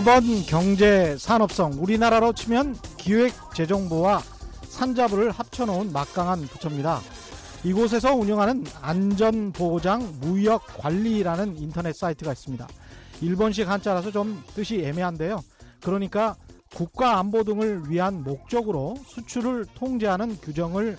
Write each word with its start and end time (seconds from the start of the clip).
일본 0.00 0.42
경제 0.46 1.14
산업성 1.18 1.74
우리나라로 1.76 2.32
치면 2.32 2.74
기획재정부와 2.96 4.22
산자부를 4.66 5.30
합쳐놓은 5.30 5.92
막강한 5.92 6.40
부처입니다. 6.40 7.02
이곳에서 7.64 8.14
운영하는 8.14 8.64
안전보장 8.80 10.20
무역관리라는 10.22 11.58
인터넷 11.58 11.94
사이트가 11.94 12.32
있습니다. 12.32 12.66
일본식 13.20 13.68
한자라서 13.68 14.10
좀 14.10 14.42
뜻이 14.54 14.82
애매한데요. 14.82 15.42
그러니까 15.82 16.34
국가 16.74 17.18
안보 17.18 17.44
등을 17.44 17.90
위한 17.90 18.24
목적으로 18.24 18.96
수출을 19.06 19.66
통제하는 19.74 20.34
규정을 20.38 20.96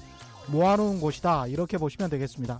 모아놓은 0.52 1.02
곳이다. 1.02 1.48
이렇게 1.48 1.80
보시면 1.80 2.12
되겠습니다. 2.12 2.60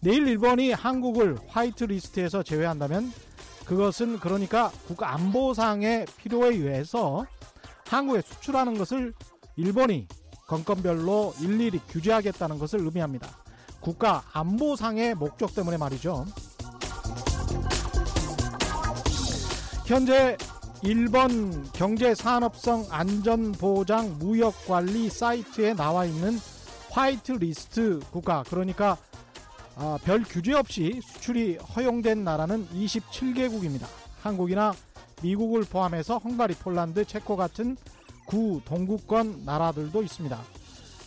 내일 0.00 0.26
일본이 0.26 0.72
한국을 0.72 1.36
화이트 1.48 1.84
리스트에서 1.84 2.42
제외한다면 2.42 3.12
그것은 3.64 4.18
그러니까 4.18 4.70
국가 4.86 5.12
안보상의 5.14 6.06
필요에 6.16 6.50
의해서 6.50 7.24
한국에 7.86 8.22
수출하는 8.22 8.76
것을 8.78 9.14
일본이 9.56 10.06
건건별로 10.46 11.34
일일이 11.40 11.80
규제하겠다는 11.88 12.58
것을 12.58 12.80
의미합니다. 12.80 13.28
국가 13.80 14.22
안보상의 14.32 15.14
목적 15.14 15.54
때문에 15.54 15.76
말이죠. 15.76 16.26
현재 19.86 20.36
일본 20.82 21.70
경제산업성 21.72 22.86
안전보장 22.90 24.18
무역관리 24.18 25.10
사이트에 25.10 25.74
나와 25.74 26.04
있는 26.04 26.38
화이트 26.90 27.32
리스트 27.32 28.00
국가 28.10 28.42
그러니까 28.48 28.96
아, 29.84 29.98
별 30.04 30.22
규제 30.22 30.54
없이 30.54 31.00
수출이 31.02 31.56
허용된 31.56 32.22
나라는 32.22 32.68
27개국입니다. 32.68 33.86
한국이나 34.22 34.72
미국을 35.24 35.64
포함해서 35.64 36.18
헝가리, 36.18 36.54
폴란드, 36.54 37.04
체코 37.04 37.34
같은 37.36 37.76
구 38.24 38.60
동구권 38.64 39.42
나라들도 39.44 40.00
있습니다. 40.04 40.38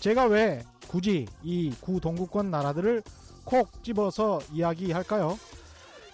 제가 0.01 0.25
왜 0.25 0.61
굳이 0.89 1.25
이 1.41 1.71
구 1.79 2.01
동구권 2.01 2.51
나라들을 2.51 3.01
콕 3.45 3.81
집어서 3.81 4.39
이야기할까요? 4.51 5.39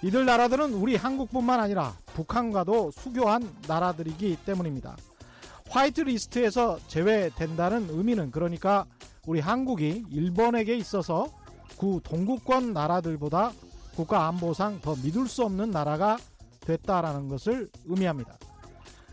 이들 0.03 0.25
나라들은 0.25 0.73
우리 0.75 0.95
한국뿐만 0.95 1.59
아니라 1.59 1.95
북한과도 2.13 2.91
수교한 2.91 3.51
나라들이기 3.67 4.37
때문입니다. 4.45 4.97
화이트 5.67 6.01
리스트에서 6.01 6.77
제외된다는 6.87 7.87
의미는 7.89 8.29
그러니까 8.29 8.85
우리 9.25 9.39
한국이 9.39 10.03
일본에게 10.11 10.75
있어서 10.75 11.27
구 11.77 11.99
동구권 12.03 12.73
나라들보다 12.73 13.51
국가 13.95 14.27
안보상 14.27 14.81
더 14.81 14.95
믿을 14.95 15.27
수 15.27 15.43
없는 15.43 15.71
나라가 15.71 16.17
됐다라는 16.61 17.27
것을 17.27 17.69
의미합니다. 17.85 18.37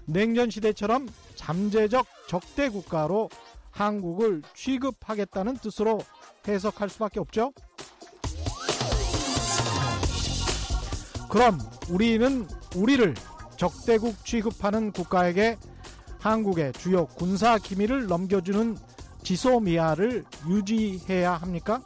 냉전 0.06 0.50
시대처럼 0.50 1.08
잠재적 1.34 2.06
적대 2.28 2.68
국가로 2.68 3.28
한국을 3.70 4.42
취급하겠다는 4.54 5.56
뜻으로 5.58 6.00
해석할 6.46 6.88
수밖에 6.88 7.20
없죠. 7.20 7.52
그럼 11.28 11.58
우리는 11.90 12.48
우리를 12.74 13.14
적대국 13.56 14.24
취급하는 14.24 14.92
국가에게 14.92 15.58
한국의 16.20 16.72
주요 16.72 17.06
군사 17.06 17.58
기밀을 17.58 18.06
넘겨주는 18.06 18.76
지소미아를 19.22 20.24
유지해야 20.48 21.34
합니까? 21.34 21.82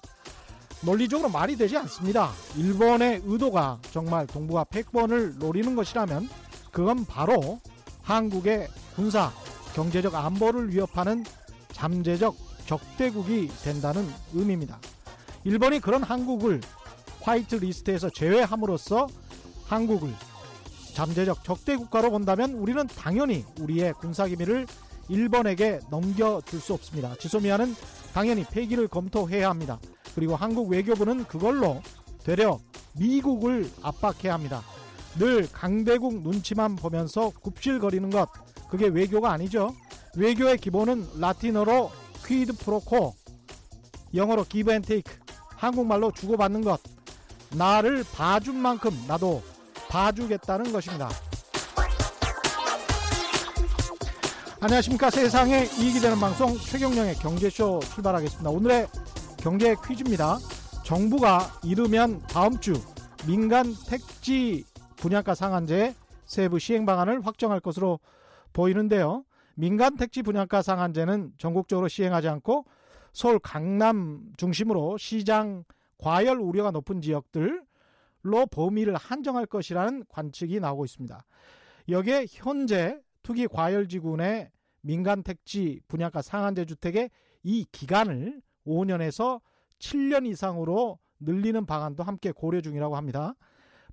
논리적으로 0.84 1.28
말이 1.28 1.56
되지 1.56 1.76
않습니다. 1.78 2.32
일본의 2.56 3.22
의도가 3.24 3.78
정말 3.92 4.26
동북아 4.26 4.64
패권을 4.64 5.38
노리는 5.38 5.74
것이라면 5.76 6.28
그건 6.72 7.04
바로 7.04 7.60
한국의 8.02 8.68
군사, 8.96 9.30
경제적 9.74 10.14
안보를 10.14 10.70
위협하는 10.72 11.24
잠재적 11.72 12.34
적대국이 12.66 13.48
된다는 13.62 14.08
의미입니다. 14.32 14.78
일본이 15.44 15.80
그런 15.80 16.02
한국을 16.02 16.60
화이트 17.20 17.56
리스트에서 17.56 18.10
제외함으로써 18.10 19.06
한국을 19.66 20.12
잠재적 20.94 21.44
적대 21.44 21.76
국가로 21.76 22.10
본다면 22.10 22.52
우리는 22.54 22.86
당연히 22.88 23.44
우리의 23.60 23.94
군사기밀을 23.94 24.66
일본에게 25.08 25.80
넘겨줄 25.90 26.60
수 26.60 26.74
없습니다. 26.74 27.14
지소미아는 27.16 27.74
당연히 28.12 28.44
폐기를 28.44 28.88
검토해야 28.88 29.48
합니다. 29.48 29.78
그리고 30.14 30.36
한국 30.36 30.70
외교부는 30.70 31.24
그걸로 31.24 31.80
되려 32.24 32.58
미국을 32.94 33.70
압박해야 33.82 34.34
합니다. 34.34 34.62
늘 35.18 35.48
강대국 35.50 36.22
눈치만 36.22 36.76
보면서 36.76 37.30
굽실거리는 37.40 38.10
것 38.10 38.28
그게 38.68 38.86
외교가 38.88 39.32
아니죠. 39.32 39.74
외교의 40.16 40.58
기본은 40.58 41.06
라틴어로 41.18 41.90
quid 42.26 42.54
pro 42.56 42.85
quo 42.85 43.14
영어로 44.14 44.44
give 44.44 44.72
and 44.72 44.82
take 44.82 45.14
한국말로 45.56 46.12
주고받는 46.12 46.62
것 46.62 46.80
나를 47.50 48.04
봐준 48.12 48.56
만큼 48.56 48.90
나도 49.06 49.42
봐주겠다는 49.88 50.72
것입니다. 50.72 51.08
안녕하십니까 54.62 55.10
세상에 55.10 55.64
이익이 55.64 55.98
되는 55.98 56.20
방송 56.20 56.56
최경령의 56.56 57.16
경제쇼 57.16 57.80
출발하겠습니다. 57.80 58.48
오늘의 58.48 58.86
경제 59.38 59.74
퀴즈입니다. 59.84 60.36
정부가 60.84 61.48
이르면 61.64 62.20
다음 62.28 62.56
주 62.60 62.74
민간 63.26 63.74
택지 63.88 64.64
분양가 64.98 65.34
상한제 65.34 65.96
세부 66.26 66.60
시행 66.60 66.86
방안을 66.86 67.26
확정할 67.26 67.58
것으로 67.58 67.98
보이는데요. 68.52 69.24
민간 69.56 69.96
택지 69.96 70.22
분양가 70.22 70.62
상한제는 70.62 71.32
전국적으로 71.38 71.88
시행하지 71.88 72.28
않고 72.28 72.64
서울 73.12 73.40
강남 73.40 74.32
중심으로 74.36 74.96
시장 74.96 75.64
과열 75.98 76.38
우려가 76.38 76.70
높은 76.70 77.00
지역들로 77.00 78.46
범위를 78.52 78.94
한정할 78.94 79.46
것이라는 79.46 80.04
관측이 80.08 80.60
나오고 80.60 80.84
있습니다. 80.84 81.20
여기에 81.88 82.26
현재 82.28 83.00
투기 83.22 83.46
과열지군의 83.46 84.50
민간 84.82 85.22
택지 85.22 85.80
분양가 85.88 86.22
상한제 86.22 86.64
주택의 86.64 87.10
이 87.42 87.66
기간을 87.70 88.42
5년에서 88.66 89.40
7년 89.78 90.26
이상으로 90.26 90.98
늘리는 91.20 91.66
방안도 91.66 92.02
함께 92.02 92.32
고려 92.32 92.60
중이라고 92.60 92.96
합니다. 92.96 93.34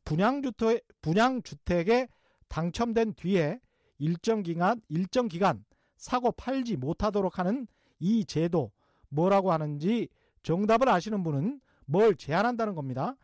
분양주택, 0.04 0.86
분양주택에 1.02 2.08
당첨된 2.48 3.14
뒤에 3.14 3.60
일정 4.00 4.42
기간, 4.42 4.82
일정 4.88 5.28
기간 5.28 5.64
사고 5.98 6.32
팔지 6.32 6.78
못하도록 6.78 7.38
하는 7.38 7.68
이 8.00 8.26
제도 8.26 8.72
뭐라고 9.10 9.52
하는지 9.52 10.08
정답을 10.44 10.90
아시는 10.90 11.24
분은 11.24 11.60
뭘 11.86 12.16
제안한다는 12.16 12.76
겁니다. 12.76 13.16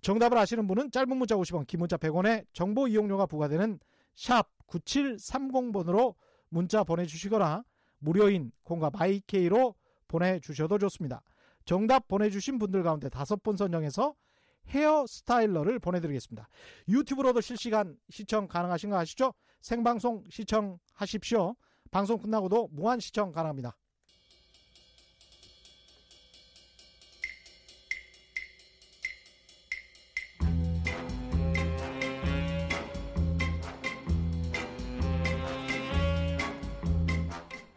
정답을 0.00 0.38
아시는 0.38 0.66
분은 0.68 0.90
짧은 0.92 1.16
문자 1.16 1.34
50원, 1.34 1.66
긴 1.66 1.80
문자 1.80 1.96
100원에 1.96 2.44
정보 2.52 2.86
이용료가 2.86 3.26
부과되는 3.26 3.80
샵 4.16 4.48
9730번으로 4.66 6.14
문자 6.48 6.82
보내주시거나 6.82 7.64
무료인 7.98 8.50
콩과 8.64 8.90
마이케이로 8.90 9.74
보내주셔도 10.08 10.78
좋습니다. 10.78 11.22
정답 11.64 12.08
보내주신 12.08 12.58
분들 12.58 12.82
가운데 12.82 13.08
다섯 13.08 13.42
분 13.42 13.56
선정해서 13.56 14.14
헤어 14.68 15.06
스타일러를 15.06 15.78
보내드리겠습니다. 15.78 16.48
유튜브로도 16.88 17.40
실시간 17.40 17.96
시청 18.08 18.48
가능하신 18.48 18.90
거 18.90 18.96
아시죠? 18.96 19.32
생방송 19.60 20.24
시청하십시오. 20.28 21.54
방송 21.90 22.18
끝나고도 22.18 22.68
무한 22.72 22.98
시청 23.00 23.32
가능합니다. 23.32 23.76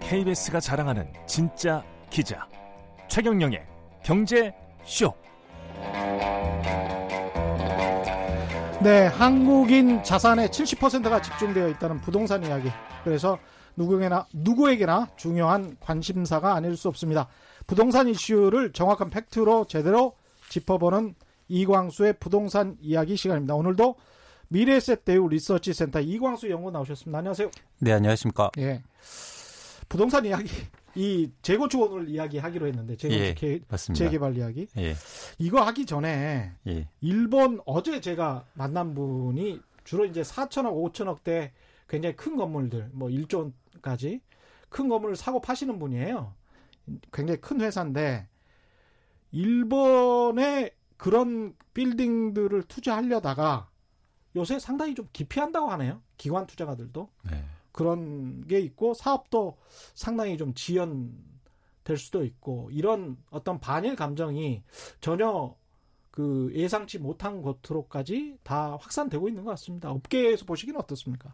KBS가 0.10 0.60
자랑하는 0.60 1.08
진짜 1.28 1.84
기자 2.10 2.50
최경영의 3.10 3.64
경제 4.02 4.52
쇼. 4.84 5.14
네, 8.82 9.06
한국인 9.06 10.02
자산의 10.02 10.48
70%가 10.48 11.22
집중되어 11.22 11.70
있다는 11.70 12.02
부동산 12.02 12.44
이야기. 12.44 12.72
그래서 13.04 13.38
누구에게나 13.76 14.26
누구에게나 14.34 15.10
중요한 15.16 15.78
관심사가 15.80 16.56
아닐 16.56 16.76
수 16.76 16.88
없습니다. 16.88 17.28
부동산 17.68 18.08
이슈를 18.08 18.74
정확한 18.74 19.12
팩트로 19.12 19.66
제대로 19.66 20.16
짚어보는 20.50 21.14
이광수의 21.50 22.14
부동산 22.20 22.78
이야기 22.82 23.16
시간입니다. 23.16 23.54
오늘도 23.54 23.94
미래에셋 24.48 25.06
대우 25.06 25.30
리서치 25.30 25.72
센터 25.72 26.00
이광수 26.00 26.50
연구 26.50 26.72
나오셨습니다. 26.72 27.20
안녕하세요. 27.20 27.52
네, 27.78 27.92
안녕하십니까? 27.92 28.50
예. 28.58 28.82
부동산 29.90 30.26
이야기 30.26 30.50
이 30.96 31.32
재건축 31.42 31.82
오늘 31.82 32.10
이야기하기로 32.10 32.68
했는데 32.68 32.96
재건축 32.96 33.44
예, 33.48 33.60
맞습니다. 33.68 34.06
재개발 34.06 34.38
이야기 34.38 34.68
예, 34.78 34.96
이거 35.38 35.62
하기 35.62 35.86
전에 35.86 36.54
예, 36.68 36.88
일본 37.02 37.60
어제 37.66 38.00
제가 38.00 38.46
만난 38.54 38.94
분이 38.94 39.60
주로 39.84 40.06
이제 40.06 40.22
4천억 40.22 40.74
5천억대 40.94 41.52
굉장히 41.88 42.16
큰 42.16 42.38
건물들 42.38 42.90
뭐 42.94 43.10
1조까지 43.10 44.22
큰 44.70 44.88
건물을 44.88 45.16
사고 45.16 45.42
파시는 45.42 45.80
분이에요. 45.80 46.34
굉장히 47.12 47.42
큰 47.42 47.62
회사인데 47.62 48.28
일본에 49.32 50.72
그런 50.98 51.56
빌딩들을 51.74 52.64
투자하려다가 52.64 53.70
요새 54.36 54.60
상당히 54.60 54.94
좀 54.96 55.08
기피한다고 55.12 55.72
하네요. 55.72 56.02
기관 56.18 56.46
투자가들도. 56.46 57.10
네. 57.32 57.44
그런 57.72 58.46
게 58.48 58.60
있고 58.60 58.94
사업도 58.94 59.58
상당히 59.94 60.38
좀 60.38 60.54
지연될 60.54 61.98
수도 61.98 62.24
있고 62.24 62.70
이런 62.72 63.18
어떤 63.30 63.60
반일 63.60 63.96
감정이 63.96 64.64
전혀 65.02 65.56
그 66.12 66.52
예상치 66.54 67.00
못한 67.00 67.42
것으로까지 67.42 68.38
다 68.44 68.78
확산되고 68.82 69.30
있는 69.30 69.44
것 69.44 69.52
같습니다. 69.52 69.90
업계에서 69.92 70.46
보시기는 70.46 70.80
어떻습니까? 70.80 71.32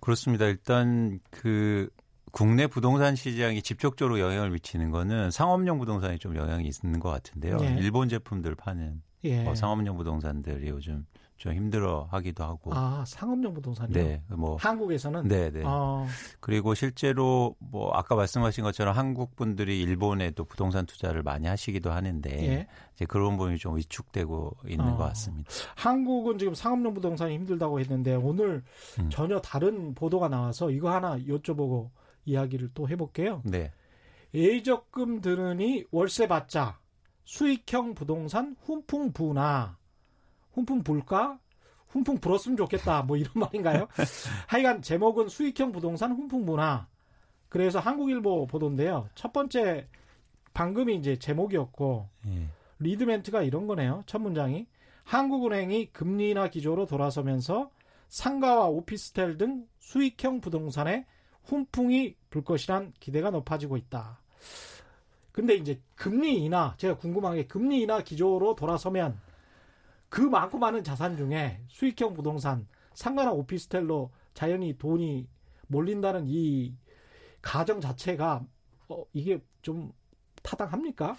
그렇습니다. 0.00 0.46
일단 0.46 1.20
그 1.30 1.88
국내 2.30 2.66
부동산 2.66 3.16
시장이 3.16 3.62
직접적으로 3.62 4.20
영향을 4.20 4.50
미치는 4.50 4.90
거는 4.90 5.30
상업용 5.30 5.78
부동산이 5.78 6.18
좀 6.18 6.36
영향이 6.36 6.68
있는 6.68 7.00
것 7.00 7.08
같은데요. 7.10 7.58
예. 7.62 7.76
일본 7.78 8.08
제품들 8.08 8.54
파는 8.54 9.02
예. 9.24 9.42
뭐 9.42 9.54
상업용 9.54 9.96
부동산들이 9.96 10.68
요즘 10.68 11.06
좀 11.38 11.54
힘들어 11.54 12.08
하기도 12.10 12.42
하고. 12.42 12.74
아 12.74 13.04
상업용 13.06 13.54
부동산이요? 13.54 13.94
네, 13.94 14.22
뭐 14.28 14.56
한국에서는 14.56 15.28
네, 15.28 15.50
네. 15.50 15.62
아. 15.64 16.04
그리고 16.40 16.74
실제로 16.74 17.54
뭐 17.60 17.92
아까 17.92 18.16
말씀하신 18.16 18.64
것처럼 18.64 18.96
한국 18.96 19.36
분들이 19.36 19.80
일본에 19.80 20.32
도 20.32 20.44
부동산 20.44 20.84
투자를 20.84 21.22
많이 21.22 21.46
하시기도 21.46 21.92
하는데 21.92 22.30
예. 22.30 22.66
이제 22.94 23.06
그런 23.06 23.36
부분이 23.36 23.58
좀 23.58 23.76
위축되고 23.76 24.56
있는 24.66 24.84
아. 24.84 24.96
것 24.96 25.04
같습니다. 25.04 25.48
한국은 25.76 26.38
지금 26.38 26.54
상업용 26.54 26.92
부동산이 26.92 27.34
힘들다고 27.34 27.78
했는데 27.78 28.16
오늘 28.16 28.64
음. 28.98 29.08
전혀 29.08 29.40
다른 29.40 29.94
보도가 29.94 30.28
나와서 30.28 30.70
이거 30.72 30.90
하나 30.90 31.16
여쭤보고 31.18 31.90
이야기를 32.24 32.70
또 32.74 32.88
해볼게요. 32.88 33.42
네. 33.44 33.72
예적금 34.34 35.20
드느니 35.20 35.84
월세 35.92 36.26
받자 36.26 36.80
수익형 37.24 37.94
부동산 37.94 38.56
훈풍 38.64 39.12
부나 39.12 39.77
훈풍 40.58 40.82
불까? 40.82 41.38
훈풍 41.88 42.18
불었으면 42.18 42.56
좋겠다. 42.56 43.02
뭐 43.02 43.16
이런 43.16 43.32
말인가요? 43.36 43.86
하여간 44.48 44.82
제목은 44.82 45.28
수익형 45.28 45.72
부동산 45.72 46.12
훈풍 46.12 46.44
문화. 46.44 46.86
그래서 47.48 47.78
한국일보 47.78 48.46
보도인데요. 48.46 49.08
첫 49.14 49.32
번째 49.32 49.88
방금이 50.52 50.96
이제 50.96 51.16
제목이었고 51.16 52.08
예. 52.26 52.48
리드 52.80 53.04
멘트가 53.04 53.42
이런 53.42 53.66
거네요. 53.66 54.02
첫 54.06 54.20
문장이 54.20 54.66
한국은행이 55.04 55.92
금리 55.92 56.30
인하 56.30 56.48
기조로 56.48 56.86
돌아서면서 56.86 57.70
상가와 58.08 58.66
오피스텔 58.66 59.38
등 59.38 59.66
수익형 59.78 60.40
부동산에 60.40 61.06
훈풍이 61.44 62.16
불 62.28 62.44
것이란 62.44 62.92
기대가 63.00 63.30
높아지고 63.30 63.76
있다. 63.76 64.20
근데 65.32 65.54
이제 65.54 65.80
금리 65.94 66.44
인하 66.44 66.74
제가 66.76 66.96
궁금한 66.96 67.36
게 67.36 67.46
금리 67.46 67.80
인하 67.80 68.02
기조로 68.02 68.56
돌아서면 68.56 69.18
그 70.08 70.20
많고 70.20 70.58
많은 70.58 70.82
자산 70.84 71.16
중에 71.16 71.60
수익형 71.68 72.14
부동산, 72.14 72.66
상가나 72.94 73.32
오피스텔로 73.32 74.10
자연히 74.34 74.76
돈이 74.76 75.28
몰린다는 75.68 76.24
이 76.26 76.74
가정 77.42 77.80
자체가 77.80 78.42
어, 78.88 79.04
이게 79.12 79.38
좀 79.62 79.92
타당합니까? 80.42 81.16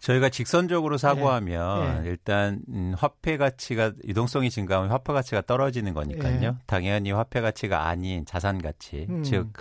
저희가 0.00 0.30
직선적으로 0.30 0.96
사고하면 0.96 1.80
네. 1.80 2.00
네. 2.00 2.08
일단 2.08 2.62
음, 2.68 2.94
화폐 2.96 3.36
가치가 3.36 3.92
유동성이 4.06 4.48
증가하면 4.48 4.90
화폐 4.90 5.12
가치가 5.12 5.42
떨어지는 5.42 5.92
거니까요. 5.92 6.40
네. 6.40 6.52
당연히 6.66 7.12
화폐 7.12 7.40
가치가 7.40 7.86
아닌 7.86 8.24
자산 8.24 8.62
가치, 8.62 9.06
음. 9.10 9.22
즉 9.22 9.52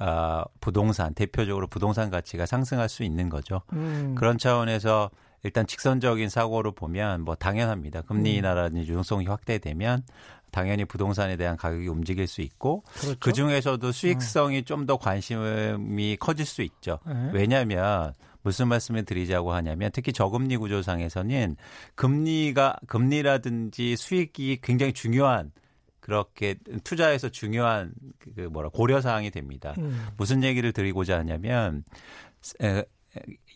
어, 0.00 0.42
부동산 0.60 1.14
대표적으로 1.14 1.68
부동산 1.68 2.10
가치가 2.10 2.44
상승할 2.44 2.88
수 2.88 3.04
있는 3.04 3.28
거죠. 3.28 3.62
음. 3.72 4.16
그런 4.16 4.36
차원에서 4.36 5.10
일단 5.44 5.66
직선적인 5.66 6.28
사고로 6.28 6.72
보면 6.72 7.22
뭐 7.22 7.34
당연합니다. 7.34 8.02
금리 8.02 8.32
음. 8.32 8.38
인하라든지 8.38 8.90
유동성이 8.90 9.26
확대되면 9.26 10.02
당연히 10.50 10.84
부동산에 10.84 11.36
대한 11.36 11.56
가격이 11.56 11.86
움직일 11.88 12.26
수 12.26 12.40
있고 12.40 12.82
그렇죠. 12.94 13.18
그 13.20 13.32
중에서도 13.32 13.92
수익성이 13.92 14.58
음. 14.58 14.64
좀더 14.64 14.96
관심이 14.96 16.16
커질 16.18 16.46
수 16.46 16.62
있죠. 16.62 16.98
네. 17.06 17.30
왜냐하면 17.32 18.12
무슨 18.42 18.68
말씀을 18.68 19.04
드리자고 19.04 19.52
하냐면 19.52 19.90
특히 19.92 20.12
저금리 20.12 20.56
구조상에서는 20.56 21.56
금리가 21.94 22.76
금리라든지 22.86 23.96
수익이 23.96 24.60
굉장히 24.62 24.92
중요한 24.92 25.50
그렇게 25.98 26.56
투자에서 26.84 27.30
중요한 27.30 27.92
그 28.18 28.40
뭐라 28.42 28.68
고려 28.68 29.00
사항이 29.00 29.30
됩니다. 29.30 29.74
음. 29.78 30.06
무슨 30.16 30.44
얘기를 30.44 30.72
드리고자 30.72 31.18
하냐면 31.18 31.82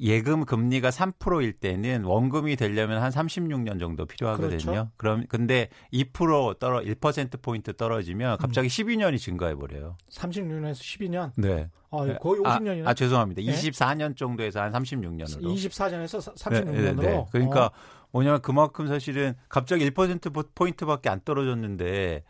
예금 0.01 0.45
금리가 0.45 0.91
3%일 0.91 1.53
때는 1.55 2.05
원금이 2.05 2.57
되려면 2.57 3.03
한 3.03 3.11
36년 3.11 3.81
정도 3.81 4.07
필요하거든요. 4.07 4.59
그렇죠. 4.59 4.91
그럼 4.97 5.25
근데 5.29 5.69
2% 5.93 6.59
떨어 6.59 6.81
1% 6.81 7.43
포인트 7.43 7.75
떨어지면 7.75 8.39
갑자기 8.39 8.67
음. 8.67 8.71
12년이 8.71 9.19
증가해 9.19 9.55
버려요. 9.55 9.97
36년에서 10.11 10.75
12년? 10.75 11.33
네. 11.37 11.69
아, 11.91 12.19
거의 12.21 12.41
50년이네. 12.41 12.87
아, 12.87 12.91
아 12.91 12.95
죄송합니다. 12.95 13.43
네? 13.43 13.53
24년 13.53 14.17
정도에서 14.17 14.61
한 14.61 14.73
36년으로. 14.73 15.43
24년에서 15.43 16.35
36년으로. 16.35 16.73
네, 16.73 16.93
네, 16.93 16.93
네. 16.93 17.27
그러니까 17.33 17.67
어. 17.67 17.73
뭐냐면 18.11 18.41
그만큼 18.41 18.87
사실은 18.87 19.35
갑자기 19.49 19.89
1% 19.91 20.55
포인트밖에 20.55 21.09
안 21.09 21.21
떨어졌는데 21.25 22.23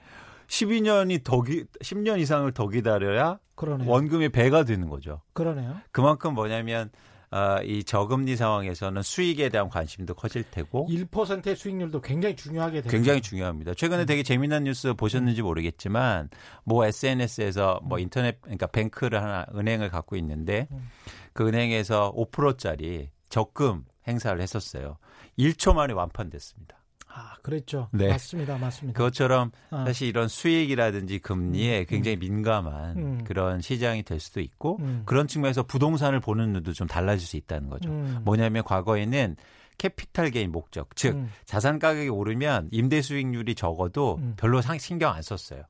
12년이 0.49 1.23
더 1.25 1.43
기, 1.43 1.65
10년 1.83 2.19
이상을 2.19 2.51
더 2.53 2.69
기다려야 2.69 3.39
그러네요. 3.55 3.91
원금이 3.91 4.31
배가 4.31 4.65
되는 4.65 4.89
거죠. 4.89 5.21
그러네요. 5.35 5.77
그만큼 5.93 6.35
뭐냐면 6.35 6.91
어, 7.31 7.59
이 7.63 7.85
저금리 7.85 8.37
상황에서는 8.37 9.03
수익에 9.03 9.51
대한 9.51 9.69
관심도 9.69 10.15
커질 10.15 10.45
테고 10.51 10.89
1%의 10.91 11.57
수익률도 11.57 12.01
굉장히 12.01 12.35
중요하게 12.37 12.83
되죠. 12.83 12.91
굉장히 12.91 13.21
중요합니다. 13.21 13.75
최근에 13.75 14.05
음. 14.05 14.07
되게 14.07 14.23
재미난 14.23 14.65
뉴스 14.65 14.95
보셨는지 14.95 15.43
모르겠지만 15.43 16.31
뭐 16.65 16.87
SNS에서 16.87 17.81
뭐 17.83 17.99
음. 17.99 18.03
인터넷 18.03 18.41
그러니까 18.41 18.67
뱅크를 18.67 19.23
하나 19.23 19.47
은행을 19.55 19.91
갖고 19.91 20.17
있는데 20.17 20.69
음. 20.71 20.89
그 21.35 21.47
은행에서 21.47 22.15
5%짜리 22.17 23.11
적금 23.29 23.85
행사를 24.07 24.41
했었어요. 24.41 24.97
1초 25.39 25.75
만에 25.75 25.93
완판됐습니다. 25.93 26.78
아, 27.11 27.37
그랬죠. 27.43 27.89
네. 27.93 28.09
맞습니다. 28.09 28.59
맞습니다. 28.59 28.97
그것처럼 28.97 29.51
아. 29.71 29.85
사실 29.87 30.09
이런 30.09 30.29
수익이라든지 30.29 31.19
금리에 31.21 31.81
음. 31.81 31.87
굉장히 31.89 32.17
음. 32.17 32.21
민감한 32.21 32.97
음. 32.97 33.25
그런 33.25 33.61
시장이 33.61 34.03
될 34.03 34.21
수도 34.21 34.41
있고 34.41 34.79
음. 34.81 35.03
그런 35.05 35.27
측면에서 35.27 35.63
부동산을 35.63 36.21
보는 36.21 36.53
눈도 36.53 36.73
좀 36.73 36.87
달라질 36.87 37.27
수 37.27 37.37
있다는 37.37 37.69
거죠. 37.69 37.91
음. 37.91 38.21
뭐냐면 38.25 38.63
과거에는 38.65 39.37
capital 39.79 40.31
gain 40.31 40.53
목적, 40.53 40.95
즉 40.97 41.15
음. 41.15 41.31
자산 41.45 41.79
가격이 41.79 42.09
오르면 42.09 42.69
임대 42.73 43.01
수익률이 43.01 43.55
적어도 43.55 44.21
별로 44.37 44.61
신경 44.79 45.13
안 45.13 45.23
썼어요. 45.23 45.63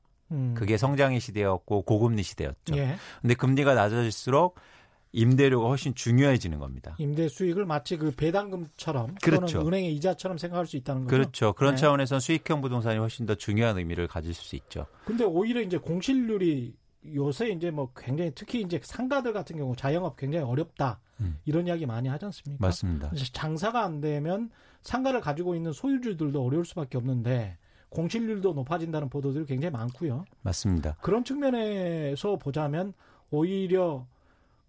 그게 0.55 0.77
성장의 0.77 1.19
시대였고 1.19 1.83
고금리 1.83 2.21
시대였죠. 2.23 2.75
예. 2.77 2.97
근데 3.21 3.33
금리가 3.33 3.73
낮아질수록 3.73 4.59
임대료가 5.11 5.67
훨씬 5.67 5.95
중요해지는 5.95 6.59
겁니다. 6.59 6.95
임대 6.99 7.27
수익을 7.27 7.65
마치 7.65 7.97
그 7.97 8.11
배당금처럼 8.11 9.15
그렇죠. 9.21 9.65
은행의 9.65 9.95
이자처럼 9.95 10.37
생각할 10.37 10.67
수 10.67 10.77
있다는 10.77 11.05
거죠. 11.05 11.15
그렇죠. 11.15 11.53
그런 11.53 11.75
네. 11.75 11.81
차원에서는 11.81 12.19
수익형 12.19 12.61
부동산이 12.61 12.99
훨씬 12.99 13.25
더 13.25 13.35
중요한 13.35 13.77
의미를 13.77 14.07
가질 14.07 14.33
수 14.33 14.55
있죠. 14.55 14.85
근데 15.05 15.23
오히려 15.23 15.61
이제 15.61 15.77
공실률이 15.77 16.75
요새 17.15 17.49
이제 17.49 17.71
뭐 17.71 17.91
굉장히 17.95 18.31
특히 18.35 18.61
이제 18.61 18.79
상가들 18.83 19.33
같은 19.33 19.57
경우 19.57 19.75
자영업 19.75 20.17
굉장히 20.17 20.45
어렵다. 20.45 20.99
음. 21.21 21.37
이런 21.45 21.67
이야기 21.67 21.85
많이 21.85 22.07
하지 22.07 22.25
않습니까? 22.25 22.65
맞습니다. 22.65 23.11
장사가 23.33 23.83
안 23.83 24.01
되면 24.01 24.49
상가를 24.81 25.21
가지고 25.21 25.55
있는 25.55 25.71
소유주들도 25.71 26.43
어려울 26.43 26.65
수밖에 26.65 26.97
없는데 26.97 27.57
공실률도 27.89 28.53
높아진다는 28.53 29.09
보도들이 29.09 29.45
굉장히 29.45 29.71
많고요. 29.71 30.25
맞습니다. 30.41 30.95
그런 31.01 31.23
측면에서 31.23 32.37
보자면 32.37 32.93
오히려 33.31 34.05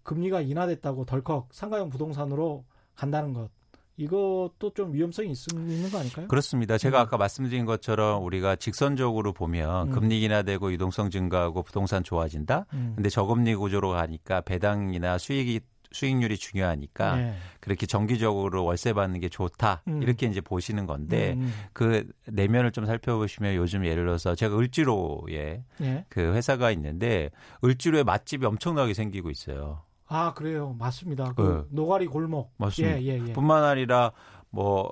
금리가 0.03 0.41
인하됐다고 0.41 1.05
덜컥 1.05 1.49
상가형 1.51 1.89
부동산으로 1.89 2.65
간다는 2.95 3.33
것. 3.33 3.49
이것도 3.97 4.71
좀 4.73 4.93
위험성이 4.93 5.33
있는 5.53 5.89
거 5.91 5.99
아닐까요? 5.99 6.27
그렇습니다. 6.27 6.77
제가 6.77 6.99
음. 6.99 7.01
아까 7.01 7.17
말씀드린 7.17 7.65
것처럼 7.65 8.23
우리가 8.23 8.55
직선적으로 8.55 9.31
보면 9.33 9.89
음. 9.89 9.91
금리 9.91 10.23
인하되고 10.23 10.71
유동성 10.73 11.11
증가하고 11.11 11.61
부동산 11.61 12.03
좋아진다. 12.03 12.65
음. 12.73 12.93
근데 12.95 13.09
저금리 13.09 13.53
구조로 13.55 13.91
가니까 13.91 14.41
배당이나 14.41 15.17
수익이 15.17 15.61
수익률이 15.91 16.37
중요하니까 16.37 17.15
네. 17.17 17.35
그렇게 17.59 17.85
정기적으로 17.85 18.63
월세 18.63 18.93
받는 18.93 19.19
게 19.19 19.29
좋다 19.29 19.83
음. 19.87 20.01
이렇게 20.01 20.25
이제 20.25 20.41
보시는 20.41 20.85
건데 20.85 21.33
음. 21.33 21.41
음. 21.41 21.53
그 21.73 22.09
내면을 22.27 22.71
좀 22.71 22.85
살펴보시면 22.85 23.55
요즘 23.55 23.85
예를 23.85 24.05
들어서 24.05 24.33
제가 24.33 24.57
을지로에 24.57 25.63
네. 25.79 26.05
그 26.09 26.33
회사가 26.33 26.71
있는데 26.71 27.29
을지로에 27.63 28.03
맛집이 28.03 28.45
엄청나게 28.45 28.93
생기고 28.93 29.29
있어요. 29.29 29.83
아 30.11 30.33
그래요, 30.33 30.75
맞습니다. 30.77 31.33
그 31.35 31.41
네. 31.41 31.75
노가리 31.75 32.05
골목. 32.07 32.51
맞습니다. 32.57 33.01
예, 33.01 33.05
예, 33.05 33.27
예. 33.27 33.33
뿐만 33.33 33.63
아니라 33.63 34.11
뭐 34.49 34.91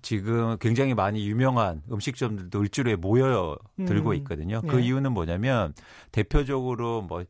지금 0.00 0.56
굉장히 0.58 0.94
많이 0.94 1.26
유명한 1.26 1.82
음식점들도 1.90 2.60
을지로에 2.60 2.94
모여 2.94 3.58
들고 3.84 4.10
음. 4.10 4.14
있거든요. 4.16 4.62
그 4.62 4.76
네. 4.76 4.84
이유는 4.84 5.10
뭐냐면 5.12 5.74
대표적으로 6.12 7.02
뭐 7.02 7.24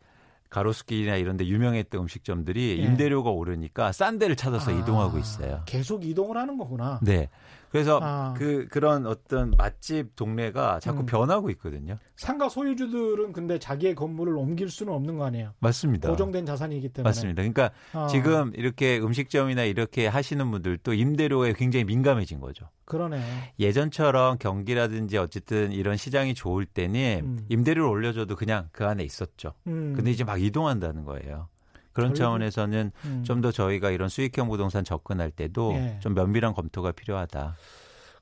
가로수길이나 0.50 1.16
이런 1.16 1.38
데 1.38 1.46
유명했던 1.46 2.02
음식점들이 2.02 2.78
예. 2.78 2.82
임대료가 2.84 3.30
오르니까 3.30 3.92
싼 3.92 4.18
데를 4.18 4.36
찾아서 4.36 4.70
아, 4.70 4.74
이동하고 4.74 5.18
있어요. 5.18 5.62
계속 5.64 6.04
이동을 6.04 6.36
하는 6.36 6.58
거구나. 6.58 7.00
네. 7.02 7.30
그래서 7.74 7.98
아. 8.00 8.34
그 8.38 8.68
그런 8.70 9.04
어떤 9.04 9.50
맛집 9.58 10.14
동네가 10.14 10.78
자꾸 10.78 11.00
음. 11.00 11.06
변하고 11.06 11.50
있거든요. 11.50 11.98
상가 12.14 12.48
소유주들은 12.48 13.32
근데 13.32 13.58
자기의 13.58 13.96
건물을 13.96 14.36
옮길 14.36 14.70
수는 14.70 14.92
없는 14.92 15.18
거 15.18 15.24
아니에요? 15.24 15.54
맞습니다. 15.58 16.08
고정된 16.08 16.46
자산이기 16.46 16.90
때문에. 16.90 17.08
맞습니다. 17.08 17.42
그러니까 17.42 17.72
아. 17.92 18.06
지금 18.06 18.52
이렇게 18.54 19.00
음식점이나 19.00 19.64
이렇게 19.64 20.06
하시는 20.06 20.48
분들도 20.52 20.94
임대료에 20.94 21.54
굉장히 21.54 21.84
민감해진 21.86 22.38
거죠. 22.38 22.68
그러네. 22.84 23.20
예전처럼 23.58 24.38
경기라든지 24.38 25.18
어쨌든 25.18 25.72
이런 25.72 25.96
시장이 25.96 26.34
좋을 26.34 26.66
때는 26.66 27.22
음. 27.24 27.46
임대료를 27.48 27.90
올려줘도 27.90 28.36
그냥 28.36 28.68
그 28.70 28.86
안에 28.86 29.02
있었죠. 29.02 29.52
음. 29.66 29.94
근데 29.96 30.12
이제 30.12 30.22
막 30.22 30.40
이동한다는 30.40 31.04
거예요. 31.04 31.48
그런 31.94 32.08
결국, 32.10 32.16
차원에서는 32.18 32.92
음. 33.06 33.22
좀더 33.24 33.50
저희가 33.52 33.90
이런 33.90 34.10
수익형 34.10 34.48
부동산 34.48 34.84
접근할 34.84 35.30
때도 35.30 35.72
예. 35.74 35.98
좀 36.00 36.12
면밀한 36.14 36.52
검토가 36.52 36.92
필요하다. 36.92 37.56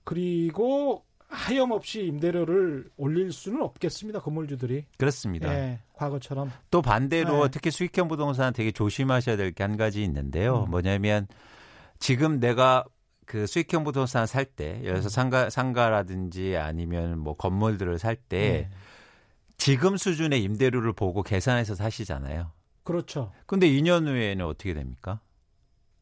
그리고 0.05 1.05
하염없이 1.29 2.05
임대료를 2.07 2.91
올릴 2.99 3.33
수는 3.33 3.63
없겠습니다. 3.63 4.21
건물주들이. 4.21 4.85
그렇습니다. 4.99 5.53
예, 5.55 5.81
과거처럼. 5.95 6.53
또 6.71 6.83
반대로 6.83 7.45
예. 7.45 7.49
특히 7.51 7.71
수익형 7.71 8.07
부동산 8.09 8.53
되게 8.53 8.71
조심하셔야 8.71 9.37
될 9.37 9.53
게 9.53 9.63
한 9.65 9.77
가지 9.77 10.05
있는데요. 10.05 10.65
음. 10.65 10.71
뭐냐면 10.71 11.27
지금 11.99 12.39
내가 12.39 12.85
그 13.25 13.47
수익형 13.47 13.85
부동산 13.85 14.27
살 14.27 14.45
때, 14.45 14.81
예를 14.83 15.01
들어서 15.01 15.07
음. 15.07 15.11
상가 15.11 15.49
상가라든지 15.49 16.57
아니면 16.57 17.19
뭐 17.19 17.35
건물들을 17.35 17.99
살때 17.99 18.37
예. 18.39 18.69
지금 19.57 19.97
수준의 19.97 20.43
임대료를 20.43 20.93
보고 20.93 21.23
계산해서 21.23 21.77
사시잖아요. 21.77 22.51
그렇죠. 22.83 23.33
근데 23.47 23.69
2년 23.69 24.07
후에는 24.07 24.45
어떻게 24.45 24.75
됩니까? 24.75 25.21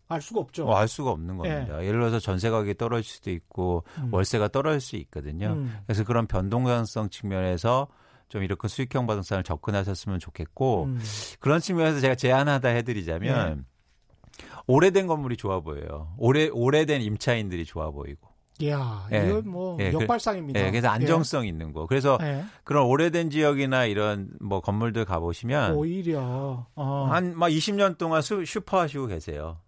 알 0.08 0.20
수가 0.20 0.40
없죠. 0.40 0.66
어, 0.66 0.74
알 0.74 0.88
수가 0.88 1.10
없는 1.10 1.36
겁니다. 1.36 1.82
예. 1.82 1.86
예를 1.86 2.00
들어서 2.00 2.18
전세 2.18 2.50
가격이 2.50 2.74
떨어질 2.74 3.04
수도 3.04 3.30
있고 3.30 3.84
음. 3.98 4.12
월세가 4.12 4.48
떨어질 4.48 4.80
수 4.80 4.96
있거든요. 4.96 5.52
음. 5.52 5.78
그래서 5.86 6.02
그런 6.02 6.26
변동 6.26 6.64
가능성 6.64 7.10
측면에서 7.10 7.86
좀 8.28 8.42
이렇게 8.42 8.66
수익형 8.66 9.06
부동산을 9.06 9.44
접근하셨으면 9.44 10.18
좋겠고 10.18 10.84
음. 10.84 11.00
그런 11.38 11.60
측면에서 11.60 12.00
제가 12.00 12.16
제안하다 12.16 12.68
해드리자면 12.70 13.58
예. 13.58 14.44
오래된 14.66 15.06
건물이 15.06 15.36
좋아 15.36 15.60
보여요. 15.60 16.12
오래 16.18 16.48
오래된 16.48 17.02
임차인들이 17.02 17.64
좋아 17.64 17.90
보이고 17.90 18.28
이 18.28 18.29
야, 18.68 19.06
예. 19.12 19.26
이건 19.26 19.48
뭐 19.48 19.76
예. 19.80 19.90
그 19.90 20.00
역발상입니다. 20.00 20.60
예. 20.60 20.70
그래서 20.70 20.88
안정성 20.88 21.44
예. 21.44 21.48
있는 21.48 21.72
거. 21.72 21.86
그래서 21.86 22.18
예. 22.22 22.44
그런 22.64 22.86
오래된 22.86 23.30
지역이나 23.30 23.86
이런 23.86 24.30
뭐 24.40 24.60
건물들 24.60 25.04
가보시면 25.04 25.74
오히려 25.74 26.66
어. 26.74 27.08
한막 27.10 27.50
20년 27.50 27.98
동안 27.98 28.22
수, 28.22 28.44
슈퍼 28.44 28.80
하시고 28.80 29.06
계세요. 29.06 29.58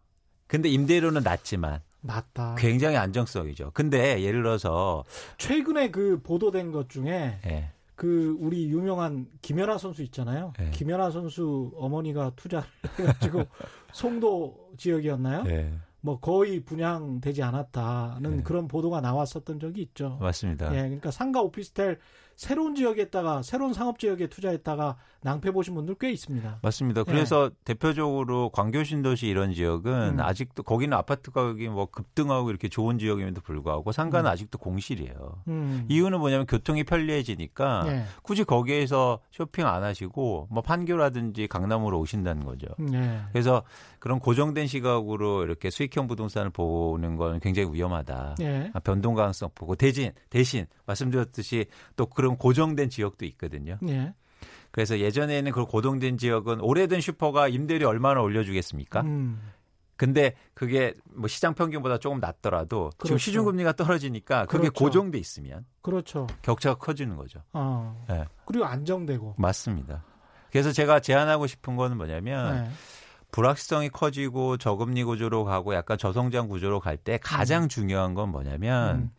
근데 0.47 0.69
임대료는 0.69 1.23
낮지만 1.23 1.81
낮다. 2.03 2.57
굉장히 2.59 2.97
안정성이죠. 2.97 3.71
근데 3.75 4.21
예를 4.23 4.43
들어서 4.43 5.05
최근에 5.39 5.91
그 5.91 6.21
보도된 6.23 6.73
것 6.73 6.89
중에 6.91 7.39
예. 7.47 7.71
그 7.95 8.37
우리 8.41 8.69
유명한 8.69 9.27
김연아 9.43 9.79
선수 9.79 10.03
있잖아요. 10.03 10.53
예. 10.61 10.71
김연아 10.71 11.11
선수 11.11 11.73
어머니가 11.77 12.33
투자를 12.37 12.69
해가지고 12.99 13.45
송도 13.93 14.73
지역이었나요? 14.77 15.45
예. 16.03 16.07
뭐 16.07 16.19
거의 16.21 16.61
분양되지 16.61 17.43
않았다는 17.43 18.37
네. 18.39 18.43
그런 18.43 18.69
보도가 18.69 19.01
나왔었던 19.01 19.61
적이 19.61 19.83
있죠. 19.83 20.19
맞습니다. 20.21 20.73
예, 20.75 20.83
그러니까 20.83 21.11
상가 21.11 21.41
오피스텔 21.41 21.99
새로운 22.37 22.75
지역에다가 22.75 23.43
새로운 23.43 23.73
상업 23.73 23.99
지역에 23.99 24.29
투자했다가 24.29 24.97
낭패 25.23 25.53
보신 25.53 25.75
분들 25.75 25.97
꽤 26.01 26.11
있습니다. 26.11 26.59
맞습니다. 26.63 27.05
그래서 27.05 27.51
예. 27.51 27.57
대표적으로 27.65 28.51
광교 28.51 28.85
신도시 28.85 29.29
이런 29.29 29.53
지역은 29.53 30.19
음. 30.19 30.21
아직도 30.21 30.65
거기는 30.65 30.97
아파트 30.97 31.31
가격이 31.31 31.69
뭐 31.69 31.87
급등하고 31.87 32.51
이렇게 32.51 32.69
좋은 32.69 32.99
지역임에도 32.99 33.41
불구하고 33.41 33.93
상가는 33.93 34.29
음. 34.29 34.33
아직도 34.33 34.59
공실이에요. 34.59 35.43
음. 35.49 35.87
이유는 35.89 36.19
뭐냐면 36.19 36.47
교통이 36.47 36.85
편리해지니까 36.85 37.85
예. 37.87 38.05
굳이 38.23 38.45
거기에서 38.45 39.21
쇼핑 39.31 39.67
안 39.67 39.85
하시고 39.85 40.49
뭐 40.51 40.63
판교라든지 40.63 41.47
강남으로 41.47 42.01
오신다는 42.01 42.45
거죠. 42.45 42.67
예. 42.93 43.21
그래서 43.33 43.63
그런 44.01 44.19
고정된 44.19 44.67
시각으로 44.67 45.45
이렇게 45.45 45.71
수익형 45.71 46.09
부동산을 46.09 46.51
보는 46.51 47.17
건 47.17 47.39
굉장히 47.39 47.73
위험하다. 47.73 48.37
예. 48.41 48.73
변동 48.83 49.15
가능성 49.15 49.51
보고 49.55 49.77
대신 49.77 50.11
대신 50.31 50.67
말씀드렸듯이 50.87 51.67
또 51.97 52.07
그런 52.07 52.37
고정된 52.37 52.91
지역도 52.91 53.25
있거든요. 53.27 53.79
예. 54.73 54.75
그래서 54.75 54.99
예전에는 54.99 55.53
그 55.53 55.65
고정된 55.65 56.19
지역은 56.19 56.61
오래된 56.61 57.01
슈퍼가 57.01 57.49
임대료 57.49 57.89
얼마나 57.89 58.21
올려주겠습니까? 58.23 59.03
음. 59.03 59.41
근데 59.97 60.35
그게 60.55 60.95
뭐 61.15 61.29
시장 61.29 61.55
평균보다 61.55 61.99
조금 61.99 62.19
낮더라도 62.19 62.91
그렇죠. 62.97 63.05
지금 63.05 63.19
시중 63.19 63.45
금리가 63.45 63.75
떨어지니까 63.75 64.47
그게 64.47 64.69
그렇죠. 64.69 64.73
고정돼 64.85 65.19
있으면 65.19 65.65
그렇죠. 65.83 66.27
격차가 66.43 66.77
커지는 66.77 67.17
거죠. 67.17 67.41
어. 67.53 68.05
네. 68.09 68.25
그리고 68.45 68.65
안정되고 68.65 69.35
맞습니다. 69.39 70.03
그래서 70.51 70.73
제가 70.73 71.01
제안하고 71.01 71.47
싶은 71.47 71.77
거는 71.77 71.99
뭐냐면 71.99 72.65
네. 72.65 72.71
불확실성이 73.31 73.91
커지고 73.91 74.57
저금리 74.57 75.05
구조로 75.05 75.45
가고 75.45 75.75
약간 75.75 75.97
저성장 75.99 76.49
구조로 76.49 76.81
갈 76.81 76.97
때 76.97 77.19
가장 77.23 77.65
음. 77.65 77.69
중요한 77.69 78.15
건 78.15 78.31
뭐냐면 78.31 78.97
음. 78.97 79.11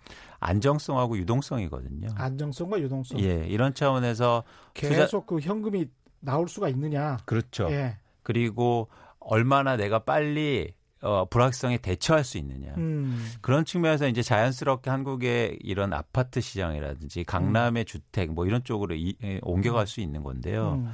안정성하고 0.44 1.18
유동성이거든요. 1.18 2.10
안정성과 2.16 2.80
유동성. 2.82 3.20
예, 3.22 3.46
이런 3.48 3.74
차원에서 3.74 4.44
계속 4.74 5.06
투자... 5.06 5.26
그 5.26 5.40
현금이 5.40 5.88
나올 6.20 6.48
수가 6.48 6.70
있느냐. 6.70 7.18
그렇죠. 7.26 7.68
예. 7.72 7.98
그리고 8.22 8.88
얼마나 9.20 9.76
내가 9.76 10.00
빨리 10.00 10.74
어, 11.02 11.26
불확실성에 11.26 11.80
대처할 11.80 12.24
수 12.24 12.38
있느냐. 12.38 12.74
음. 12.78 13.30
그런 13.42 13.66
측면에서 13.66 14.08
이제 14.08 14.22
자연스럽게 14.22 14.90
한국의 14.90 15.60
이런 15.62 15.92
아파트 15.92 16.40
시장이라든지 16.40 17.26
강남의 17.26 17.84
음. 17.84 17.86
주택 17.86 18.32
뭐 18.32 18.46
이런 18.46 18.64
쪽으로 18.64 18.96
이, 18.96 19.16
에, 19.22 19.40
옮겨갈 19.42 19.86
수 19.86 20.00
있는 20.00 20.24
건데요. 20.24 20.76
음. 20.86 20.92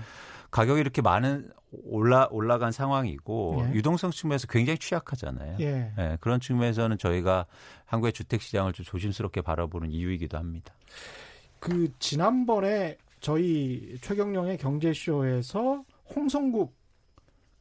가격이 0.52 0.80
이렇게 0.80 1.02
많은 1.02 1.52
올라 1.72 2.28
올라간 2.32 2.72
상황이고 2.72 3.64
예. 3.70 3.74
유동성 3.74 4.12
측면에서 4.12 4.48
굉장히 4.48 4.80
취약하잖아요. 4.80 5.58
예. 5.60 5.94
예. 5.98 6.18
그런 6.20 6.40
측면에서는 6.40 6.98
저희가 6.98 7.46
한국의 7.86 8.14
주택 8.14 8.42
시장을 8.42 8.74
좀 8.74 8.86
조심스럽게 8.86 9.42
바라보는 9.42 9.92
이유이기도 9.92 10.38
합니다. 10.38 10.74
그 11.60 11.92
지난번에 12.00 12.98
저희 13.20 13.98
최경령의 14.02 14.58
경제쇼에서 14.58 15.84
홍성국 16.16 16.76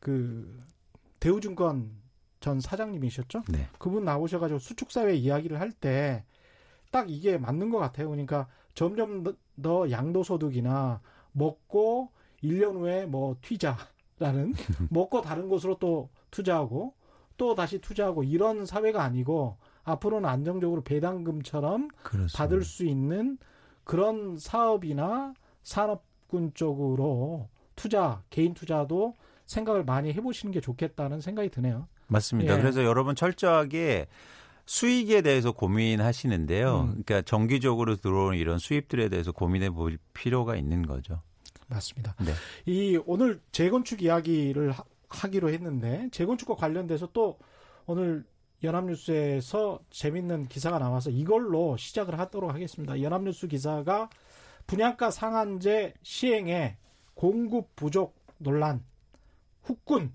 그 0.00 0.62
대우증권 1.20 1.90
전 2.40 2.60
사장님이셨죠? 2.60 3.42
네. 3.48 3.66
그분 3.78 4.04
나오셔가지고 4.04 4.58
수축사회 4.60 5.14
이야기를 5.14 5.60
할 5.60 5.72
때 5.72 6.24
딱 6.90 7.10
이게 7.10 7.36
맞는 7.36 7.68
것 7.68 7.78
같아요. 7.78 8.08
그러니까 8.08 8.46
점점 8.74 9.22
더 9.62 9.90
양도소득이나 9.90 11.00
먹고 11.32 12.10
1년 12.42 12.76
후에 12.76 13.06
뭐 13.06 13.36
튀자라는 13.42 14.54
먹고 14.90 15.22
다른 15.22 15.48
곳으로 15.48 15.76
또 15.78 16.08
투자하고 16.30 16.94
또 17.36 17.54
다시 17.54 17.78
투자하고 17.78 18.24
이런 18.24 18.66
사회가 18.66 19.02
아니고 19.02 19.56
앞으로는 19.84 20.28
안정적으로 20.28 20.82
배당금처럼 20.82 21.88
그렇습니다. 22.02 22.36
받을 22.36 22.62
수 22.62 22.84
있는 22.84 23.38
그런 23.84 24.36
사업이나 24.38 25.32
산업군 25.62 26.52
쪽으로 26.54 27.48
투자, 27.74 28.22
개인 28.28 28.54
투자도 28.54 29.14
생각을 29.46 29.84
많이 29.84 30.12
해보시는 30.12 30.52
게 30.52 30.60
좋겠다는 30.60 31.20
생각이 31.20 31.48
드네요. 31.48 31.88
맞습니다. 32.08 32.56
예. 32.56 32.60
그래서 32.60 32.84
여러분 32.84 33.14
철저하게 33.14 34.08
수익에 34.66 35.22
대해서 35.22 35.52
고민하시는데요. 35.52 36.80
음. 36.80 36.86
그러니까 36.88 37.22
정기적으로 37.22 37.96
들어오는 37.96 38.36
이런 38.36 38.58
수입들에 38.58 39.08
대해서 39.08 39.32
고민해 39.32 39.70
볼 39.70 39.96
필요가 40.12 40.56
있는 40.56 40.84
거죠. 40.84 41.22
맞습니다. 41.68 42.14
네. 42.24 42.32
이 42.66 43.00
오늘 43.06 43.40
재건축 43.52 44.02
이야기를 44.02 44.72
하, 44.72 45.28
기로 45.28 45.50
했는데 45.50 46.08
재건축과 46.10 46.54
관련돼서 46.54 47.08
또 47.12 47.38
오늘 47.86 48.24
연합뉴스에서 48.62 49.80
재밌는 49.90 50.48
기사가 50.48 50.78
나와서 50.78 51.10
이걸로 51.10 51.76
시작을 51.76 52.18
하도록 52.18 52.52
하겠습니다. 52.52 53.00
연합뉴스 53.00 53.46
기사가 53.46 54.10
분양가 54.66 55.10
상한제 55.10 55.94
시행에 56.02 56.76
공급 57.14 57.74
부족 57.76 58.16
논란, 58.38 58.84
후끈 59.62 60.12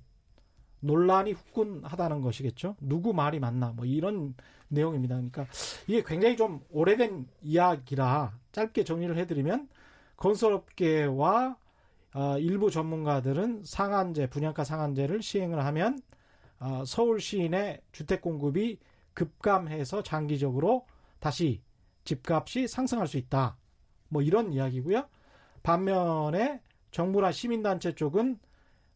논란이 0.81 1.31
후끈하다는 1.31 2.21
것이겠죠. 2.21 2.75
누구 2.81 3.13
말이 3.13 3.39
맞나 3.39 3.71
뭐 3.71 3.85
이런 3.85 4.35
내용입니다. 4.67 5.15
그러니까 5.15 5.47
이게 5.87 6.03
굉장히 6.05 6.35
좀 6.35 6.61
오래된 6.69 7.27
이야기라 7.41 8.37
짧게 8.51 8.83
정리를 8.83 9.17
해드리면 9.17 9.69
건설업계와 10.23 11.57
어, 12.13 12.37
일부 12.37 12.71
전문가들은 12.71 13.63
상한제 13.65 14.27
분양가 14.27 14.63
상한제를 14.63 15.21
시행을 15.21 15.65
하면 15.65 15.99
어, 16.59 16.83
서울 16.85 17.19
시인의 17.19 17.81
주택 17.91 18.21
공급이 18.21 18.79
급감해서 19.13 20.01
장기적으로 20.03 20.85
다시 21.19 21.61
집값이 22.05 22.69
상승할 22.69 23.07
수 23.07 23.17
있다. 23.17 23.57
뭐 24.07 24.21
이런 24.21 24.53
이야기고요. 24.53 25.09
반면에 25.61 26.61
정부나 26.91 27.33
시민단체 27.33 27.93
쪽은 27.93 28.39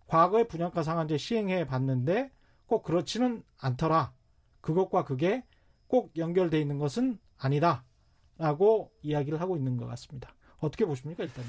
과거에 0.08 0.48
분양가 0.48 0.82
상한제 0.82 1.18
시행해 1.18 1.66
봤는데 1.66 2.32
꼭 2.68 2.84
그렇지는 2.84 3.44
않더라. 3.58 4.14
그것과 4.62 5.04
그게 5.04 5.44
꼭 5.88 6.16
연결돼 6.16 6.62
있는 6.62 6.78
것은 6.78 7.20
아니다. 7.38 7.84
라고 8.38 8.94
이야기를 9.02 9.42
하고 9.42 9.58
있는 9.58 9.76
것 9.76 9.88
같습니다. 9.88 10.37
어떻게 10.60 10.86
보십니까, 10.86 11.24
일단? 11.24 11.44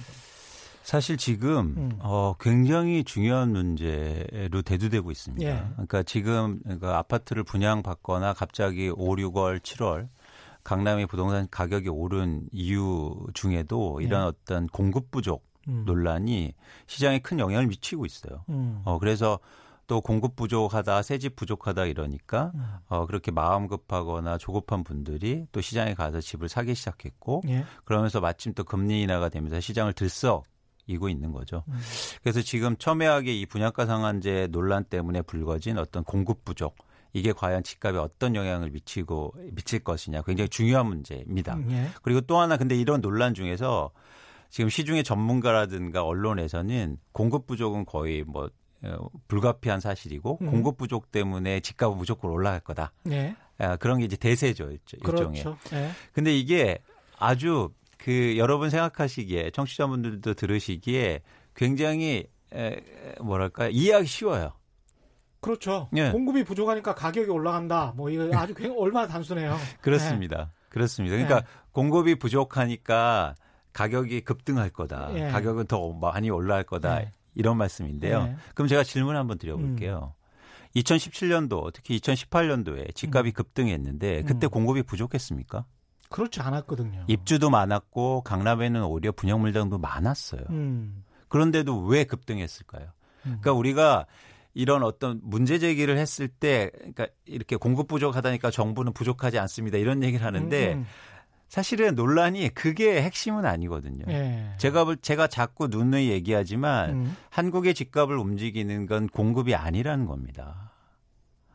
사실 0.82 1.18
지금 1.18 1.74
음. 1.76 1.98
어, 2.00 2.34
굉장히 2.40 3.04
중요한 3.04 3.52
문제로 3.52 4.62
대두되고 4.62 5.10
있습니다. 5.10 5.46
예. 5.46 5.62
그러니까 5.72 6.02
지금 6.02 6.60
그러니까 6.62 6.96
아파트를 6.96 7.44
분양받거나 7.44 8.32
갑자기 8.32 8.88
5, 8.88 9.16
6월, 9.16 9.60
7월 9.60 10.08
강남의 10.64 11.06
부동산 11.06 11.46
가격이 11.50 11.90
오른 11.90 12.48
이유 12.52 13.26
중에도 13.34 14.00
이런 14.00 14.22
예. 14.22 14.26
어떤 14.28 14.66
공급 14.66 15.10
부족 15.10 15.44
음. 15.68 15.82
논란이 15.84 16.54
시장에 16.86 17.18
큰 17.18 17.38
영향을 17.38 17.66
미치고 17.66 18.06
있어요. 18.06 18.44
음. 18.48 18.80
어, 18.86 18.98
그래서 18.98 19.38
또 19.88 20.00
공급 20.00 20.37
부족하다, 20.37 21.02
새 21.02 21.18
집 21.18 21.35
부족하다 21.35 21.87
이러니까 21.87 22.52
음. 22.54 22.62
어, 22.87 23.07
그렇게 23.07 23.33
마음 23.33 23.66
급하거나 23.66 24.38
조급한 24.38 24.85
분들이 24.85 25.47
또 25.50 25.61
시장에 25.61 25.95
가서 25.95 26.21
집을 26.21 26.49
사기 26.49 26.75
시작했고 26.76 27.42
예. 27.49 27.64
그러면서 27.85 28.21
마침 28.21 28.54
또 28.54 28.62
금리 28.62 29.02
인하가 29.02 29.28
되면서 29.28 29.59
시장을 29.59 29.95
들썩 29.95 30.45
이고 30.87 31.09
있는 31.09 31.33
거죠. 31.33 31.64
음. 31.68 31.80
그래서 32.23 32.40
지금 32.42 32.76
첨예하게 32.76 33.35
이 33.35 33.47
분양가 33.47 33.87
상한제 33.87 34.49
논란 34.52 34.85
때문에 34.85 35.23
불거진 35.23 35.76
어떤 35.78 36.04
공급 36.04 36.45
부족 36.45 36.76
이게 37.12 37.33
과연 37.33 37.62
집값에 37.62 37.97
어떤 37.99 38.37
영향을 38.37 38.71
미치고 38.71 39.35
미칠 39.52 39.80
것이냐 39.80 40.23
굉장히 40.23 40.49
중요한 40.50 40.87
문제입니다. 40.87 41.54
음, 41.57 41.71
예. 41.71 41.88
그리고 42.02 42.21
또 42.21 42.38
하나 42.38 42.57
근데 42.59 42.76
이런 42.76 43.00
논란 43.00 43.35
중에서 43.35 43.90
지금 44.50 44.71
시중의 44.71 45.02
전문가라든가 45.04 46.04
언론에서는 46.04 46.99
공급 47.12 47.47
부족은 47.47 47.85
거의 47.87 48.23
뭐 48.25 48.45
어, 48.45 48.49
불가피한 49.28 49.80
사실이고 49.80 50.38
음. 50.40 50.50
공급 50.50 50.76
부족 50.76 51.11
때문에 51.11 51.61
집값은 51.61 51.97
무조건 51.97 52.30
올라갈 52.30 52.61
거다. 52.61 52.92
네. 53.04 53.35
아, 53.58 53.76
그런 53.76 53.99
게 53.99 54.04
이제 54.04 54.16
대세죠 54.16 54.70
일종의. 54.70 55.02
그렇죠. 55.02 55.58
네. 55.70 55.90
근데 56.12 56.37
이게 56.37 56.78
아주 57.18 57.70
그 57.97 58.37
여러분 58.38 58.70
생각하시기에 58.70 59.50
청취자분들도 59.50 60.35
들으시기에 60.35 61.20
굉장히 61.54 62.26
에, 62.54 62.80
뭐랄까 63.20 63.68
이해하기 63.68 64.06
쉬워요. 64.06 64.52
그렇죠. 65.40 65.88
네. 65.92 66.11
공급이 66.11 66.44
부족하니까 66.44 66.94
가격이 66.94 67.30
올라간다. 67.30 67.92
뭐 67.97 68.11
이거 68.11 68.28
아주 68.37 68.54
얼마나 68.76 69.06
단순해요. 69.06 69.56
그렇습니다. 69.80 70.37
네. 70.37 70.66
그렇습니다. 70.68 71.16
그러니까 71.16 71.40
네. 71.40 71.47
공급이 71.73 72.14
부족하니까 72.16 73.35
가격이 73.73 74.23
급등할 74.23 74.70
거다. 74.70 75.11
예. 75.14 75.28
가격은 75.30 75.66
더 75.66 75.92
많이 75.92 76.30
올라갈 76.30 76.64
거다. 76.64 77.02
예. 77.38 77.40
이런 77.40 77.57
말씀인데요. 77.57 78.28
예. 78.30 78.37
그럼 78.54 78.68
제가 78.68 78.83
질문 78.83 79.16
한번 79.16 79.38
드려볼게요. 79.38 80.14
음. 80.14 80.18
2017년도 80.76 81.73
특히 81.73 81.99
2018년도에 81.99 82.95
집값이 82.95 83.30
음. 83.30 83.33
급등했는데 83.33 84.23
그때 84.25 84.47
음. 84.47 84.50
공급이 84.50 84.83
부족했습니까? 84.83 85.64
그렇지 86.11 86.40
않았거든요. 86.40 87.04
입주도 87.07 87.50
많았고 87.50 88.23
강남에는 88.23 88.83
오히려 88.85 89.12
분양 89.12 89.40
물량도 89.40 89.78
많았어요. 89.78 90.42
음. 90.50 91.04
그런데도 91.28 91.85
왜 91.85 92.04
급등했을까요? 92.04 92.85
음. 92.85 93.38
그러니까 93.40 93.52
우리가 93.52 94.07
이런 94.55 94.83
어떤 94.83 95.20
문제 95.22 95.59
제기를 95.59 95.98
했을 95.98 96.29
때 96.29 96.70
그러니까 96.74 97.07
이렇게 97.27 97.57
공급 97.57 97.87
부족하다니까 97.88 98.51
정부는 98.51 98.92
부족하지 98.92 99.38
않습니다. 99.38 99.79
이런 99.79 100.03
얘기를 100.03 100.24
하는데 100.24 100.74
음. 100.74 100.87
사실은 101.48 101.94
논란이 101.94 102.50
그게 102.50 103.02
핵심은 103.02 103.46
아니거든요. 103.46 104.04
예. 104.08 104.50
제가 104.58 104.96
제가 105.00 105.26
자꾸 105.28 105.68
누누이 105.68 106.11
얘기하지만 106.11 106.90
음. 106.90 107.16
한국의 107.30 107.74
집값을 107.74 108.16
움직이는 108.18 108.87
건 108.87 109.08
공급이 109.08 109.54
아니라는 109.54 110.06
겁니다. 110.06 110.72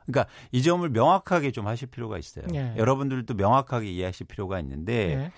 그러니까 0.06 0.29
이 0.51 0.63
점을 0.63 0.88
명확하게 0.89 1.51
좀 1.51 1.67
하실 1.67 1.88
필요가 1.88 2.17
있어요. 2.17 2.45
예. 2.53 2.73
여러분들도 2.75 3.36
명확하게 3.36 3.91
이해하실 3.91 4.27
필요가 4.27 4.60
있는데 4.60 4.93
예. 4.93 5.32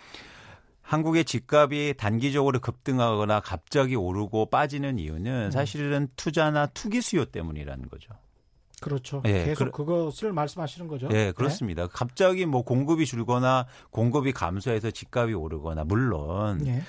한국의 0.81 1.25
집값이 1.25 1.95
단기적으로 1.97 2.59
급등하거나 2.59 3.41
갑자기 3.41 3.95
오르고 3.95 4.49
빠지는 4.49 4.99
이유는 4.99 5.47
음. 5.47 5.51
사실은 5.51 6.07
투자나 6.15 6.67
투기 6.67 7.01
수요 7.01 7.25
때문이라는 7.25 7.89
거죠. 7.89 8.13
그렇죠. 8.85 9.21
네, 9.23 9.45
계속 9.45 9.71
그, 9.71 9.83
것을 9.83 10.31
말씀하시는 10.31 10.87
거죠. 10.87 11.07
네, 11.07 11.31
그렇습니다. 11.31 11.87
네? 11.87 11.89
갑자기 11.91 12.45
뭐 12.45 12.61
공급이 12.61 13.07
줄거나 13.07 13.65
공급이 13.89 14.31
감소해서 14.31 14.91
집값이 14.91 15.33
오르거나 15.33 15.85
물론 15.85 16.59
네. 16.59 16.83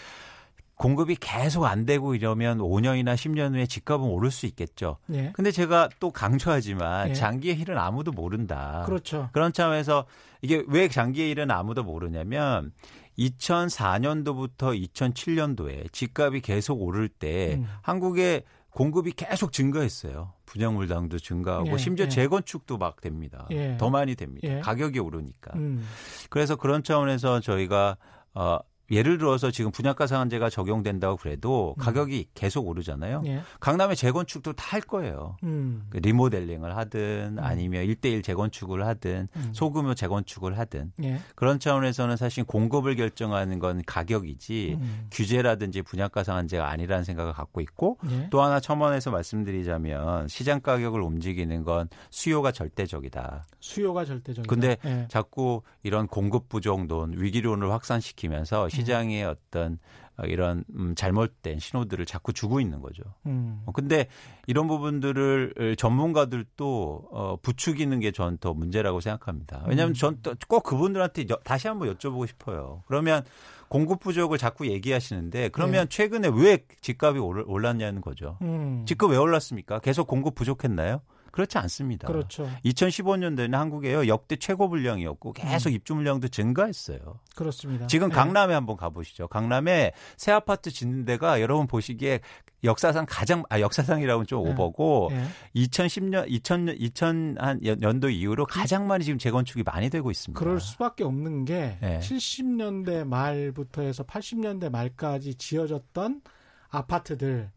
공급이 0.74 1.16
계속 1.18 1.64
안 1.64 1.87
되고 1.87 2.14
이러면 2.14 2.59
5년이나 2.59 3.14
10년 3.14 3.54
후에 3.54 3.64
집값은 3.64 4.06
오를 4.06 4.30
수 4.30 4.44
있겠죠. 4.44 4.98
네. 5.06 5.32
근데 5.32 5.50
제가 5.50 5.88
또 5.98 6.11
강조하지만 6.11 7.09
네. 7.09 7.14
장기의 7.14 7.59
일은 7.59 7.78
아무도 7.78 8.12
모른다. 8.12 8.82
그렇죠. 8.85 9.30
그런 9.32 9.54
차원에서 9.54 10.04
이게 10.42 10.64
왜 10.68 10.88
장기의 10.88 11.30
일은 11.30 11.50
아무도 11.50 11.82
모르냐면 11.82 12.72
2004년도부터 13.18 14.78
2007년도에 14.92 15.90
집값이 15.92 16.40
계속 16.42 16.82
오를 16.82 17.09
때 17.09 17.54
음. 17.54 17.66
한국의 17.80 18.42
공급이 18.77 19.12
계속 19.12 19.55
증가했어요. 19.55 20.35
분양물당도 20.45 21.19
증가하고 21.19 21.73
예, 21.73 21.79
심지어 21.79 22.05
예. 22.05 22.09
재건축도 22.11 22.77
막 22.77 23.01
됩니다. 23.01 23.49
예. 23.51 23.79
더 23.79 23.89
많이 23.89 24.15
됩니다. 24.15 24.47
예. 24.47 24.61
가격이 24.61 24.99
오르니까. 24.99 25.53
음. 25.55 25.83
그래서 26.29 26.57
그런 26.57 26.83
차원에서 26.83 27.41
저희가 27.41 27.97
어 28.35 28.59
예를 28.90 29.18
들어서 29.18 29.51
지금 29.51 29.70
분양가 29.72 30.07
상한제가 30.07 30.49
적용된다고 30.51 31.16
그래도 31.16 31.75
음. 31.79 31.83
가격이 31.83 32.29
계속 32.35 32.68
오르잖아요. 32.68 33.22
예. 33.27 33.40
강남의 33.59 33.96
재건축도 33.96 34.53
다 34.53 34.77
할 34.77 34.81
거예요. 34.83 35.37
음. 35.42 35.87
그 35.88 35.99
리모델링을 35.99 36.77
하든 36.77 37.37
음. 37.38 37.42
아니면 37.42 37.85
일대일 37.85 38.22
재건축을 38.22 38.87
하든 38.87 39.29
음. 39.35 39.51
소규모 39.53 39.94
재건축을 39.94 40.59
하든 40.59 40.92
예. 41.03 41.18
그런 41.35 41.59
차원에서는 41.59 42.16
사실 42.16 42.44
공급을 42.44 42.96
결정하는 42.96 43.59
건 43.59 43.83
가격이지 43.87 44.77
음. 44.79 45.07
규제라든지 45.11 45.81
분양가 45.83 46.25
상한제가 46.25 46.68
아니라는 46.68 47.05
생각을 47.05 47.33
갖고 47.33 47.61
있고 47.62 47.99
예. 48.11 48.29
또 48.31 48.42
하나 48.42 48.61
첨언해서 48.61 49.11
말씀드리자면 49.11 50.29
시장 50.29 50.61
가격을 50.61 51.01
움직이는 51.01 51.64
건 51.64 51.88
수요가 52.11 52.53
절대적이다. 52.53 53.46
수요가 53.61 54.05
절대적이다. 54.05 54.49
근데 54.49 54.77
예. 54.85 55.07
자꾸 55.09 55.62
이런 55.83 56.07
공급 56.07 56.49
부족론 56.51 57.14
위기론을 57.16 57.70
확산시키면서 57.70 58.68
시장의 58.77 59.25
어떤 59.25 59.79
이런 60.25 60.65
음, 60.75 60.95
잘못된 60.95 61.59
신호들을 61.59 62.07
자꾸 62.07 62.33
주고 62.33 62.59
있는 62.59 62.81
거죠. 62.81 63.03
음. 63.27 63.61
어, 63.67 63.73
근데 63.73 64.07
이런 64.47 64.67
부분들을 64.67 65.77
전문가들도 65.77 67.09
어, 67.11 67.37
부추기는 67.43 68.01
게 68.01 68.12
전 68.12 68.39
더 68.39 68.55
문제라고 68.55 69.01
생각합니다. 69.01 69.62
왜냐하면 69.67 69.91
음. 69.91 69.95
전꼭 69.95 70.62
그분들한테 70.62 71.27
여, 71.31 71.37
다시 71.45 71.69
한번 71.69 71.95
여쭤보고 71.95 72.27
싶어요. 72.27 72.83
그러면 72.87 73.25
공급 73.69 74.01
부족을 74.01 74.39
자꾸 74.39 74.67
얘기하시는데 74.69 75.51
그러면 75.51 75.85
네. 75.85 75.89
최근에 75.89 76.29
왜 76.35 76.59
집값이 76.81 77.19
올랐냐는 77.19 78.01
거죠. 78.01 78.39
음. 78.43 78.85
집값 78.87 79.11
왜 79.11 79.17
올랐습니까? 79.17 79.81
계속 79.81 80.07
공급 80.07 80.35
부족했나요? 80.35 81.01
그렇지 81.37 81.59
않습니다. 81.59 82.09
그렇죠. 82.09 82.49
2015년도에는 82.64 83.53
한국에요 83.53 84.09
역대 84.09 84.37
최고 84.37 84.70
분량이었고 84.70 85.35
계속 85.35 85.68
음. 85.68 85.75
입주 85.75 85.94
물량도 85.94 86.29
증가했어요. 86.29 87.20
그렇습니다. 87.35 87.87
지금 87.88 88.09
네. 88.09 88.14
강남에 88.14 88.46
네. 88.49 88.55
한번 88.55 88.79
가보시죠. 88.79 89.29
강남에 89.29 89.92
새 90.16 90.33
아파트 90.33 90.70
짓는 90.70 91.05
데가 91.05 91.42
여러분 91.42 91.66
보시기에 91.66 92.20
역사상 92.64 93.05
가장 93.07 93.42
아 93.51 93.61
역사상이라고는 93.61 94.27
좀 94.27 94.44
네. 94.44 94.51
오버고 94.51 95.11
네. 95.12 95.27
2010년 95.57 96.25
2000 96.27 96.66
2000한 96.68 97.83
연도 97.83 98.09
이후로 98.09 98.46
가장 98.46 98.87
많이 98.87 99.05
지금 99.05 99.18
재건축이 99.18 99.62
많이 99.62 99.90
되고 99.90 100.11
있습니다. 100.11 100.42
그럴 100.42 100.59
수밖에 100.59 101.05
없는 101.05 101.44
게 101.44 101.77
네. 101.83 101.99
70년대 101.99 103.07
말부터 103.07 103.83
해서 103.83 104.05
80년대 104.05 104.70
말까지 104.70 105.35
지어졌던 105.35 106.22
아파트들 106.70 107.51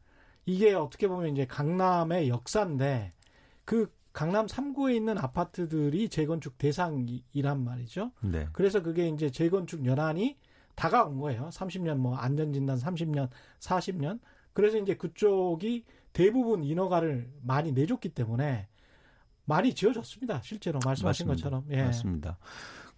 이게 0.46 0.74
어떻게 0.74 1.08
보면 1.08 1.32
이제 1.32 1.46
강남의 1.46 2.28
역사인데 2.28 3.13
그 3.70 3.94
강남 4.14 4.48
3구에 4.48 4.96
있는 4.96 5.20
아파트들이 5.20 6.10
재건축 6.10 6.58
대상이란 6.58 7.64
말이죠. 7.64 8.12
네. 8.22 8.48
그래서 8.52 8.82
그게 8.82 9.08
이제 9.08 9.30
재건축 9.30 9.86
연한이 9.86 10.40
다가온 10.74 11.20
거예요. 11.20 11.50
30년 11.54 11.98
뭐 11.98 12.16
안전진단 12.16 12.78
30년, 12.80 13.30
40년. 13.60 14.22
그래서 14.54 14.80
이제 14.80 14.96
그쪽이 14.96 15.86
대부분 16.14 16.64
인허가를 16.64 17.32
많이 17.44 17.72
내줬기 17.72 18.10
때문에 18.10 18.68
많이 19.46 19.76
지어졌습니다. 19.76 20.42
실제로 20.42 20.80
말씀하신 20.84 21.28
맞습니다. 21.28 21.50
것처럼. 21.50 21.66
예. 21.70 21.84
맞습니다. 21.84 22.40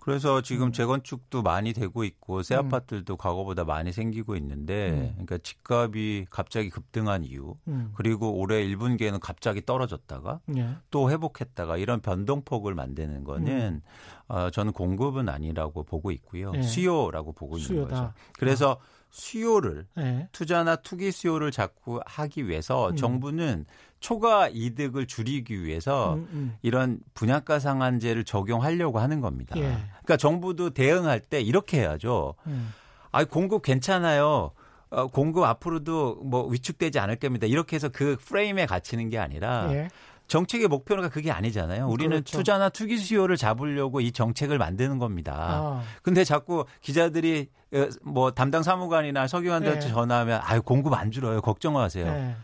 그래서 0.02 0.42
지금 0.42 0.68
음. 0.68 0.72
재건축도 0.72 1.44
많이 1.44 1.74
되고 1.74 2.04
있고 2.04 2.42
새 2.42 2.56
음. 2.56 2.66
아파트들도 2.66 3.18
과거보다 3.18 3.66
많이 3.66 3.92
생기고 3.94 4.36
있는데 4.36 4.90
음. 4.90 5.12
그러니까 5.12 5.38
집값이 5.38 6.26
갑자기 6.32 6.72
급등한 6.72 7.24
이유 7.24 7.54
음. 7.68 7.92
그리고 7.96 8.34
올해 8.34 8.66
1분기에는 8.68 9.20
갑자기 9.22 9.64
떨어졌다가 9.64 10.40
예. 10.58 10.70
또 10.90 11.12
회복했다가 11.12 11.78
이런 11.78 12.02
변동폭을 12.02 12.74
만드는 12.74 13.24
거는 13.24 13.48
음. 13.48 13.82
어, 14.28 14.50
저는 14.50 14.74
공급은 14.74 15.30
아니라고 15.30 15.84
보고 15.84 16.10
있고요. 16.10 16.52
예. 16.56 16.64
수요라고 16.64 17.34
보고 17.34 17.60
수요다. 17.60 17.82
있는 17.82 17.88
거죠. 17.90 18.14
그래서 18.34 18.80
아. 18.82 19.01
수요를 19.12 19.86
예. 19.98 20.28
투자나 20.32 20.78
투기 20.78 21.12
수요를 21.12 21.52
자꾸 21.52 22.00
하기 22.06 22.48
위해서 22.48 22.90
음. 22.90 22.96
정부는 22.96 23.66
초과 24.00 24.50
이득을 24.50 25.06
줄이기 25.06 25.64
위해서 25.64 26.16
음, 26.16 26.28
음. 26.32 26.58
이런 26.64 27.00
분양가 27.14 27.60
상한제를 27.60 28.24
적용하려고 28.24 29.00
하는 29.00 29.22
겁니다. 29.22 29.56
예. 29.58 29.62
그러니까 29.62 30.18
정부도 30.18 30.72
대응할 30.72 31.20
때 31.20 31.40
이렇게 31.40 31.82
해야죠. 31.82 32.34
음. 32.48 32.74
아, 33.12 33.24
공급 33.26 33.62
괜찮아요. 33.62 34.52
어, 34.90 35.08
공급 35.08 35.44
앞으로도 35.44 36.22
뭐 36.24 36.48
위축되지 36.48 37.00
않을 37.00 37.18
겁니다. 37.18 37.48
이렇게 37.48 37.76
해서 37.76 37.90
그 37.90 38.18
프레임에 38.20 38.66
갇히는 38.66 39.10
게 39.10 39.20
아니라 39.20 39.72
예. 39.72 39.88
정책의 40.32 40.70
목표가 40.70 41.10
그게 41.10 41.30
아니잖아요. 41.30 41.90
우리는 41.90 42.12
그렇죠. 42.12 42.38
투자나 42.38 42.70
투기 42.70 42.98
수요를 42.98 43.36
잡으려고 43.36 44.00
이 44.00 44.14
정책을 44.14 44.58
만드는 44.58 44.98
겁니다. 44.98 45.36
아. 45.38 45.84
근데 46.04 46.24
자꾸 46.24 46.64
기자들이 46.80 47.50
어, 47.74 47.90
뭐 48.02 48.32
담당 48.32 48.64
사무관이나 48.64 49.28
서기관들한테 49.28 49.88
네. 49.88 49.92
전화하면 49.92 50.40
아유 50.42 50.62
공급 50.62 50.94
안 50.94 51.12
줄어요. 51.12 51.42
걱정하세요. 51.42 52.06
네. 52.06 52.36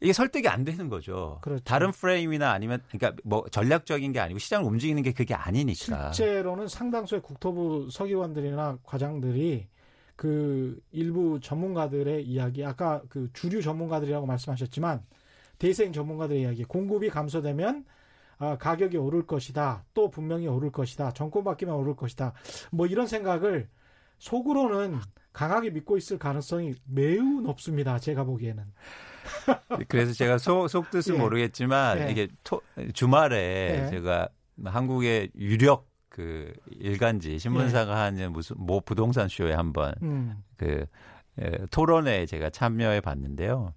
이게 0.00 0.12
설득이 0.12 0.46
안 0.46 0.62
되는 0.62 0.88
거죠. 0.88 1.38
그렇죠. 1.42 1.64
다른 1.64 1.90
프레임이나 1.90 2.52
아니면 2.52 2.80
그러니까 2.92 3.20
뭐 3.24 3.44
전략적인 3.50 4.12
게 4.12 4.20
아니고 4.20 4.38
시장을 4.38 4.64
움직이는 4.64 5.02
게 5.02 5.10
그게 5.10 5.34
아니니까. 5.34 6.12
실제로는 6.12 6.68
상당수의 6.68 7.22
국토부 7.22 7.88
서기관들이나 7.90 8.78
과장들이 8.84 9.66
그 10.14 10.78
일부 10.92 11.40
전문가들의 11.40 12.24
이야기 12.24 12.64
아까 12.64 13.02
그 13.08 13.28
주류 13.32 13.62
전문가들이라고 13.62 14.26
말씀하셨지만 14.26 15.02
대생 15.58 15.92
전문가들의 15.92 16.42
이야기 16.42 16.64
공급이 16.64 17.08
감소되면 17.10 17.84
아, 18.38 18.58
가격이 18.58 18.98
오를 18.98 19.26
것이다. 19.26 19.84
또 19.94 20.10
분명히 20.10 20.46
오를 20.46 20.70
것이다. 20.70 21.12
정권 21.12 21.44
바뀌면 21.44 21.74
오를 21.74 21.96
것이다. 21.96 22.34
뭐 22.70 22.86
이런 22.86 23.06
생각을 23.06 23.68
속으로는 24.18 24.98
강하게 25.32 25.70
믿고 25.70 25.96
있을 25.96 26.18
가능성이 26.18 26.74
매우 26.86 27.40
높습니다. 27.40 27.98
제가 27.98 28.24
보기에는. 28.24 28.64
그래서 29.88 30.12
제가 30.12 30.38
속, 30.38 30.68
속 30.68 30.90
뜻은 30.90 31.14
예. 31.14 31.18
모르겠지만 31.18 32.00
예. 32.00 32.10
이게 32.10 32.28
토, 32.44 32.60
주말에 32.94 33.84
예. 33.84 33.90
제가 33.90 34.28
한국의 34.64 35.30
유력 35.36 35.88
그 36.08 36.52
일간지 36.70 37.38
신문사가 37.38 37.92
예. 37.92 37.96
하는 37.96 38.32
무슨 38.32 38.56
뭐 38.58 38.80
부동산 38.80 39.28
쇼에 39.28 39.52
한번 39.52 39.94
음. 40.02 40.42
그 40.56 40.86
예, 41.42 41.50
토론에 41.70 42.24
제가 42.26 42.50
참여해 42.50 43.00
봤는데요. 43.00 43.74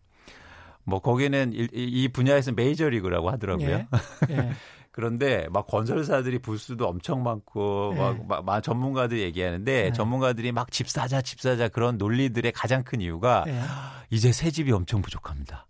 뭐 0.90 1.00
거기는 1.00 1.54
이, 1.54 1.68
이 1.74 2.08
분야에서 2.10 2.52
메이저리그라고 2.52 3.30
하더라고요. 3.30 3.70
예. 3.70 3.88
예. 4.32 4.52
그런데 4.92 5.48
막 5.52 5.68
건설사들이 5.68 6.40
부수도 6.40 6.88
엄청 6.88 7.24
많고 7.24 7.94
예. 7.96 8.00
막, 8.00 8.28
막, 8.28 8.44
막, 8.46 8.62
전문가들이 8.62 9.22
얘기하는데 9.22 9.86
예. 9.86 9.92
전문가들이 9.94 10.52
막 10.52 10.72
집 10.72 10.90
사자 10.90 11.22
집 11.22 11.40
사자 11.40 11.68
그런 11.70 11.98
논리들의 11.98 12.52
가장 12.52 12.84
큰 12.84 13.00
이유가 13.02 13.46
예. 13.48 13.62
이제 14.10 14.32
새 14.32 14.52
집이 14.52 14.72
엄청 14.72 15.02
부족합니다. 15.02 15.68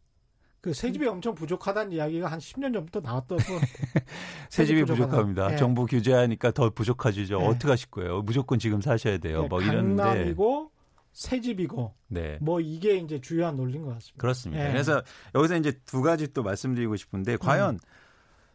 그 0.61 0.73
새 0.73 0.91
집이 0.91 1.07
엄청 1.07 1.35
부족하다는 1.35 1.93
이야기가 1.93 2.27
한 2.29 2.39
10년 2.39 2.73
전부터 2.73 2.99
나왔던 2.99 3.37
새 4.49 4.65
집이 4.65 4.83
부족합니다. 4.83 5.53
예. 5.53 5.57
정부 5.57 5.85
규제하니까 5.85 6.51
더 6.51 6.69
부족하지죠. 6.69 7.39
예. 7.41 7.45
어떻게 7.45 7.69
하실 7.69 7.89
거예요? 7.91 8.21
무조건 8.23 8.59
지금 8.59 8.81
사셔야 8.81 9.17
돼요. 9.19 9.47
뭐 9.47 9.61
이런데 9.61 10.03
강남이고 10.03 10.71
새 11.19 11.41
집이고 11.41 11.93
네. 12.07 12.37
뭐 12.39 12.61
이게 12.61 12.95
이제 12.95 13.19
주요한 13.19 13.57
논리인 13.57 13.83
것 13.83 13.89
같습니다. 13.95 14.21
그렇습니다. 14.21 14.65
예. 14.65 14.71
그래서 14.71 15.01
여기서 15.35 15.57
이제 15.57 15.73
두 15.85 16.01
가지 16.01 16.31
또 16.31 16.43
말씀드리고 16.43 16.95
싶은데 16.95 17.35
과연 17.35 17.75
음. 17.75 17.79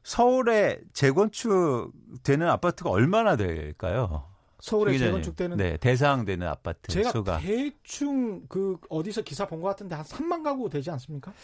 서울에 0.03 0.81
재건축 0.95 1.93
되는 2.23 2.49
아파트가 2.49 2.89
얼마나 2.89 3.37
될까요? 3.37 4.31
서울에 4.61 4.97
재건축되는 4.97 5.59
네, 5.59 5.77
대상되는 5.77 6.47
아파트 6.49 6.91
제가 6.91 7.11
수가 7.11 7.39
대충 7.39 8.47
그 8.49 8.79
어디서 8.89 9.21
기사 9.21 9.47
본 9.47 9.61
것 9.61 9.69
같은데 9.69 9.95
한 9.95 10.03
3만 10.07 10.43
가구 10.43 10.71
되지 10.71 10.91
않습니까? 10.91 11.35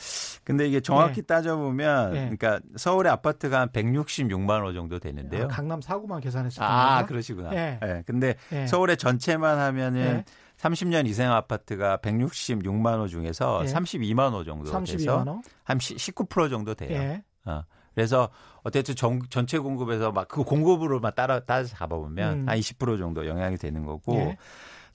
근데 0.43 0.67
이게 0.67 0.81
정확히 0.81 1.21
네. 1.21 1.27
따져보면 1.27 2.13
네. 2.15 2.31
그러니까 2.35 2.61
서울의 2.77 3.13
아파트가 3.13 3.61
한 3.61 3.69
166만 3.69 4.65
호 4.65 4.73
정도 4.73 4.99
되는데요. 4.99 5.45
아, 5.45 5.49
강남 5.49 5.83
사구만 5.83 6.23
계산했어요. 6.23 6.67
아, 6.67 7.05
그러시구나. 7.05 7.51
네. 7.51 7.79
네. 7.83 8.03
근데 8.07 8.37
네. 8.49 8.67
서울의 8.67 8.97
전체만 8.97 9.59
하면은 9.59 10.25
30년 10.61 11.07
이상 11.07 11.33
아파트가 11.33 11.97
166만 11.99 12.99
호 13.01 13.09
중에서 13.09 13.63
예. 13.65 13.67
32만 13.67 14.33
호 14.33 14.45
정도 14.45 14.71
32만 14.71 14.87
돼서 14.87 15.23
호? 15.23 15.43
한 15.65 15.79
19% 15.79 16.51
정도 16.51 16.75
돼요. 16.75 16.91
예. 16.93 17.23
어. 17.47 17.65
그래서 17.95 18.29
어쨌든 18.63 18.95
전, 18.95 19.21
전체 19.31 19.59
공급에서 19.59 20.13
막 20.13 20.29
그 20.29 20.45
공급으로만 20.45 21.13
따라 21.17 21.41
따라 21.41 21.65
잡아보면 21.65 22.41
음. 22.41 22.47
한20% 22.47 22.99
정도 22.99 23.27
영향이 23.27 23.57
되는 23.57 23.85
거고 23.85 24.15
예. 24.17 24.37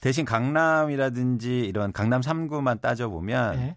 대신 0.00 0.24
강남이라든지 0.24 1.60
이런 1.60 1.92
강남 1.92 2.20
3구만 2.20 2.80
따져보면 2.80 3.58
예. 3.58 3.76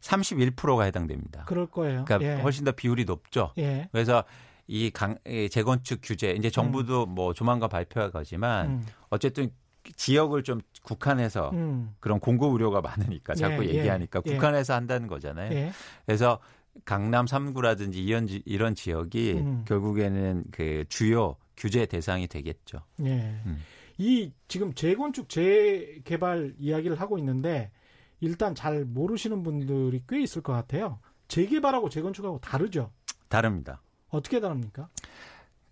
31%가 0.00 0.84
해당됩니다. 0.84 1.44
그럴 1.44 1.66
거예요. 1.66 2.04
그러니까 2.06 2.28
예. 2.28 2.40
훨씬 2.40 2.64
더 2.64 2.72
비율이 2.72 3.04
높죠. 3.04 3.52
예. 3.58 3.88
그래서 3.92 4.24
이 4.68 4.90
강, 4.90 5.16
재건축 5.50 6.00
규제 6.02 6.30
이제 6.32 6.50
정부도 6.50 7.04
음. 7.04 7.10
뭐 7.10 7.34
조만간 7.34 7.68
발표할 7.68 8.10
거지만 8.10 8.66
음. 8.66 8.86
어쨌든 9.10 9.50
지역을 9.94 10.42
좀 10.42 10.60
국한해서 10.86 11.50
음. 11.52 11.94
그런 12.00 12.20
공급 12.20 12.52
우려가 12.52 12.80
많으니까 12.80 13.34
자꾸 13.34 13.64
예, 13.66 13.70
예. 13.70 13.78
얘기하니까 13.78 14.22
예, 14.24 14.34
국한해서 14.34 14.74
한다는 14.74 15.08
거잖아요. 15.08 15.52
예. 15.52 15.72
그래서 16.06 16.38
강남 16.84 17.26
3구라든지 17.26 17.96
이런, 17.96 18.28
이런 18.44 18.74
지역이 18.74 19.32
음. 19.32 19.64
결국에는 19.66 20.44
그 20.52 20.84
주요 20.88 21.36
규제 21.56 21.86
대상이 21.86 22.28
되겠죠. 22.28 22.78
예. 23.04 23.40
음. 23.46 23.62
이 23.98 24.30
지금 24.46 24.72
재건축 24.74 25.28
재개발 25.28 26.54
이야기를 26.58 27.00
하고 27.00 27.18
있는데 27.18 27.70
일단 28.20 28.54
잘 28.54 28.84
모르시는 28.84 29.42
분들이 29.42 30.02
꽤 30.08 30.22
있을 30.22 30.42
것 30.42 30.52
같아요. 30.52 31.00
재개발하고 31.28 31.88
재건축하고 31.88 32.38
다르죠? 32.40 32.92
다릅니다. 33.28 33.82
어떻게 34.10 34.38
다릅니까? 34.38 34.88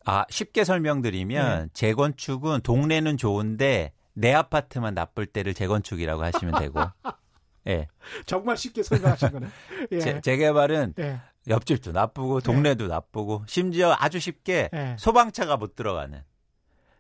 아, 0.07 0.25
쉽게 0.29 0.65
설명드리면 0.65 1.63
네. 1.63 1.69
재건축은 1.73 2.61
동네는 2.63 3.17
좋은데 3.17 3.93
내 4.15 4.33
아파트만 4.33 4.95
나쁠 4.95 5.27
때를 5.27 5.55
재건축이라고 5.55 6.23
하시면 6.23 6.61
되고. 6.61 6.81
예. 7.67 7.89
정말 8.27 8.57
쉽게 8.57 8.83
설명하신 8.83 9.31
거네. 9.31 9.47
예. 9.93 10.01
재, 10.01 10.21
재개발은 10.21 10.95
예. 10.99 11.21
옆집도 11.49 11.93
나쁘고 11.93 12.41
동네도 12.41 12.85
예. 12.85 12.89
나쁘고 12.89 13.45
심지어 13.47 13.95
아주 13.99 14.21
쉽게 14.21 14.71
예. 14.73 14.97
소방차가 14.99 15.57
못 15.57 15.75
들어가는. 15.75 16.21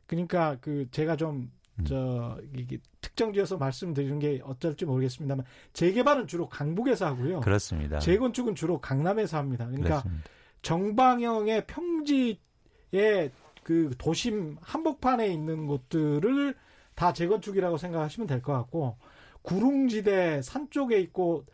그러니까 0.06 0.56
그 0.60 0.86
제가 0.90 1.16
좀 1.16 1.50
음. 1.78 1.84
저 1.84 2.38
이게 2.56 2.78
특정 3.00 3.32
지어서 3.32 3.56
말씀드리는 3.56 4.18
게 4.18 4.40
어쩔지 4.44 4.84
모르겠습니다만 4.84 5.44
재개발은 5.72 6.26
주로 6.26 6.48
강북에서 6.48 7.06
하고요. 7.06 7.40
그렇습니다. 7.40 7.98
재건축은 7.98 8.54
주로 8.54 8.80
강남에서 8.80 9.38
합니다. 9.38 9.66
그러니까 9.66 10.02
그렇습니다. 10.02 10.30
정방형의 10.62 11.66
평지의 11.66 13.30
그 13.62 13.94
도심 13.98 14.56
한복판에 14.60 15.26
있는 15.28 15.66
곳들을 15.66 16.54
다 16.94 17.12
재건축이라고 17.12 17.76
생각하시면 17.76 18.26
될 18.26 18.40
것 18.42 18.52
같고 18.52 18.96
구릉지대 19.42 20.42
산 20.42 20.68
쪽에 20.70 20.98
있고 21.00 21.44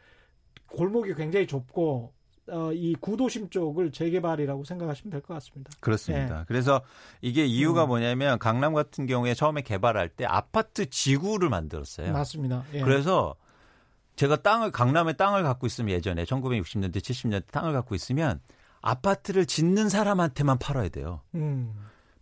골목이 0.69 1.15
굉장히 1.15 1.47
좁고 1.47 2.13
어, 2.49 2.73
이 2.73 2.95
구도심 3.01 3.51
쪽을 3.51 3.93
재개발이라고 3.93 4.65
생각하시면 4.65 5.11
될 5.13 5.21
것 5.23 5.35
같습니다. 5.35 5.71
그렇습니다. 5.81 6.41
예. 6.41 6.45
그래서 6.49 6.83
이게 7.21 7.45
이유가 7.45 7.85
음. 7.85 7.89
뭐냐면 7.89 8.39
강남 8.39 8.75
같은 8.75 9.07
경우에 9.07 9.35
처음에 9.35 9.63
개발할 9.63 10.09
때 10.09 10.25
아파트 10.25 10.89
지구를 10.91 11.49
만들었어요. 11.49 12.13
맞습니다. 12.13 12.65
예. 12.75 12.81
그래서 12.81 13.37
제가 14.17 14.37
땅을 14.43 14.73
강남에 14.73 15.13
땅을 15.15 15.43
갖고 15.45 15.67
있으면 15.67 15.91
예전에 15.95 16.25
1960년대 16.25 16.97
70년대 16.97 17.45
땅을 17.53 17.73
갖고 17.73 17.95
있으면 17.95 18.41
아파트를 18.81 19.47
짓는 19.47 19.89
사람한테만 19.89 20.59
팔아야 20.59 20.89
돼요. 20.89 21.21
음. 21.35 21.73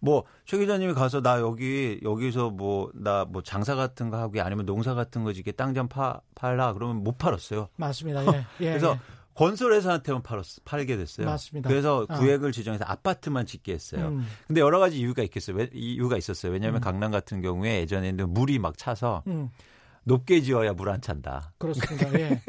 뭐 0.01 0.25
최 0.49 0.57
기자님이 0.57 0.95
가서 0.95 1.21
나 1.21 1.41
여기 1.41 2.01
여기서 2.03 2.49
뭐 2.49 2.91
나뭐 2.95 3.27
뭐 3.27 3.43
장사 3.43 3.75
같은 3.75 4.09
거 4.09 4.17
하고 4.17 4.41
아니면 4.41 4.65
농사 4.65 4.95
같은 4.95 5.23
거 5.25 5.35
짓게 5.35 5.53
땅 5.53 5.75
좀 5.75 5.89
팔라 5.89 6.73
그러면 6.73 7.05
못 7.05 7.19
팔았어요. 7.19 7.69
맞습니다. 7.77 8.25
예. 8.35 8.47
예 8.61 8.69
그래서 8.71 8.93
예. 8.93 8.99
건설회사한테만 9.35 10.23
팔았 10.23 10.45
팔게 10.65 10.97
됐어요. 10.97 11.27
맞습니다. 11.27 11.69
그래서 11.69 12.07
어. 12.09 12.17
구획을 12.19 12.53
지정해서 12.53 12.85
아파트만 12.87 13.45
짓게 13.45 13.75
했어요. 13.75 14.09
음. 14.09 14.27
근데 14.47 14.63
여러 14.63 14.79
가지 14.79 14.99
이유가 14.99 15.23
있겠어요. 15.23 15.55
왜, 15.57 15.69
이유가 15.75 16.17
있었어요. 16.17 16.51
왜냐하면 16.51 16.81
음. 16.81 16.83
강남 16.83 17.11
같은 17.11 17.43
경우에 17.43 17.81
예전에는 17.81 18.31
물이 18.33 18.59
막 18.59 18.79
차서 18.79 19.23
음. 19.27 19.51
높게 20.05 20.41
지어야 20.41 20.73
물 20.73 20.89
안 20.89 21.03
찬다. 21.03 21.53
그렇습니다. 21.59 22.11
예. 22.19 22.41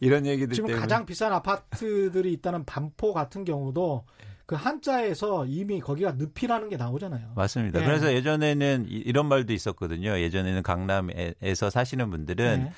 이런 0.00 0.24
얘기들 0.24 0.54
지금 0.54 0.68
때문에. 0.68 0.80
가장 0.80 1.04
비싼 1.04 1.30
아파트들이 1.34 2.32
있다는 2.32 2.64
반포 2.64 3.12
같은 3.12 3.44
경우도 3.44 4.06
그 4.46 4.54
한자에서 4.56 5.46
이미 5.46 5.80
거기가 5.80 6.12
늪이라는 6.18 6.68
게 6.68 6.76
나오잖아요. 6.76 7.32
맞습니다. 7.34 7.80
예. 7.80 7.84
그래서 7.84 8.12
예전에는 8.12 8.86
이런 8.88 9.26
말도 9.26 9.52
있었거든요. 9.52 10.18
예전에는 10.18 10.62
강남에서 10.62 11.70
사시는 11.70 12.10
분들은 12.10 12.66
예. 12.68 12.72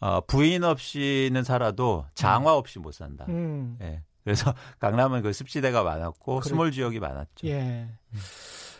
어, 0.00 0.20
부인 0.22 0.64
없이는 0.64 1.42
살아도 1.42 2.06
장화 2.14 2.54
없이 2.54 2.78
못 2.78 2.92
산다. 2.92 3.26
음. 3.28 3.76
예. 3.82 4.02
그래서 4.24 4.54
강남은 4.80 5.22
그 5.22 5.32
습지대가 5.32 5.82
많았고 5.82 6.40
그래. 6.40 6.48
수몰 6.48 6.72
지역이 6.72 6.98
많았죠. 6.98 7.46
예. 7.46 7.88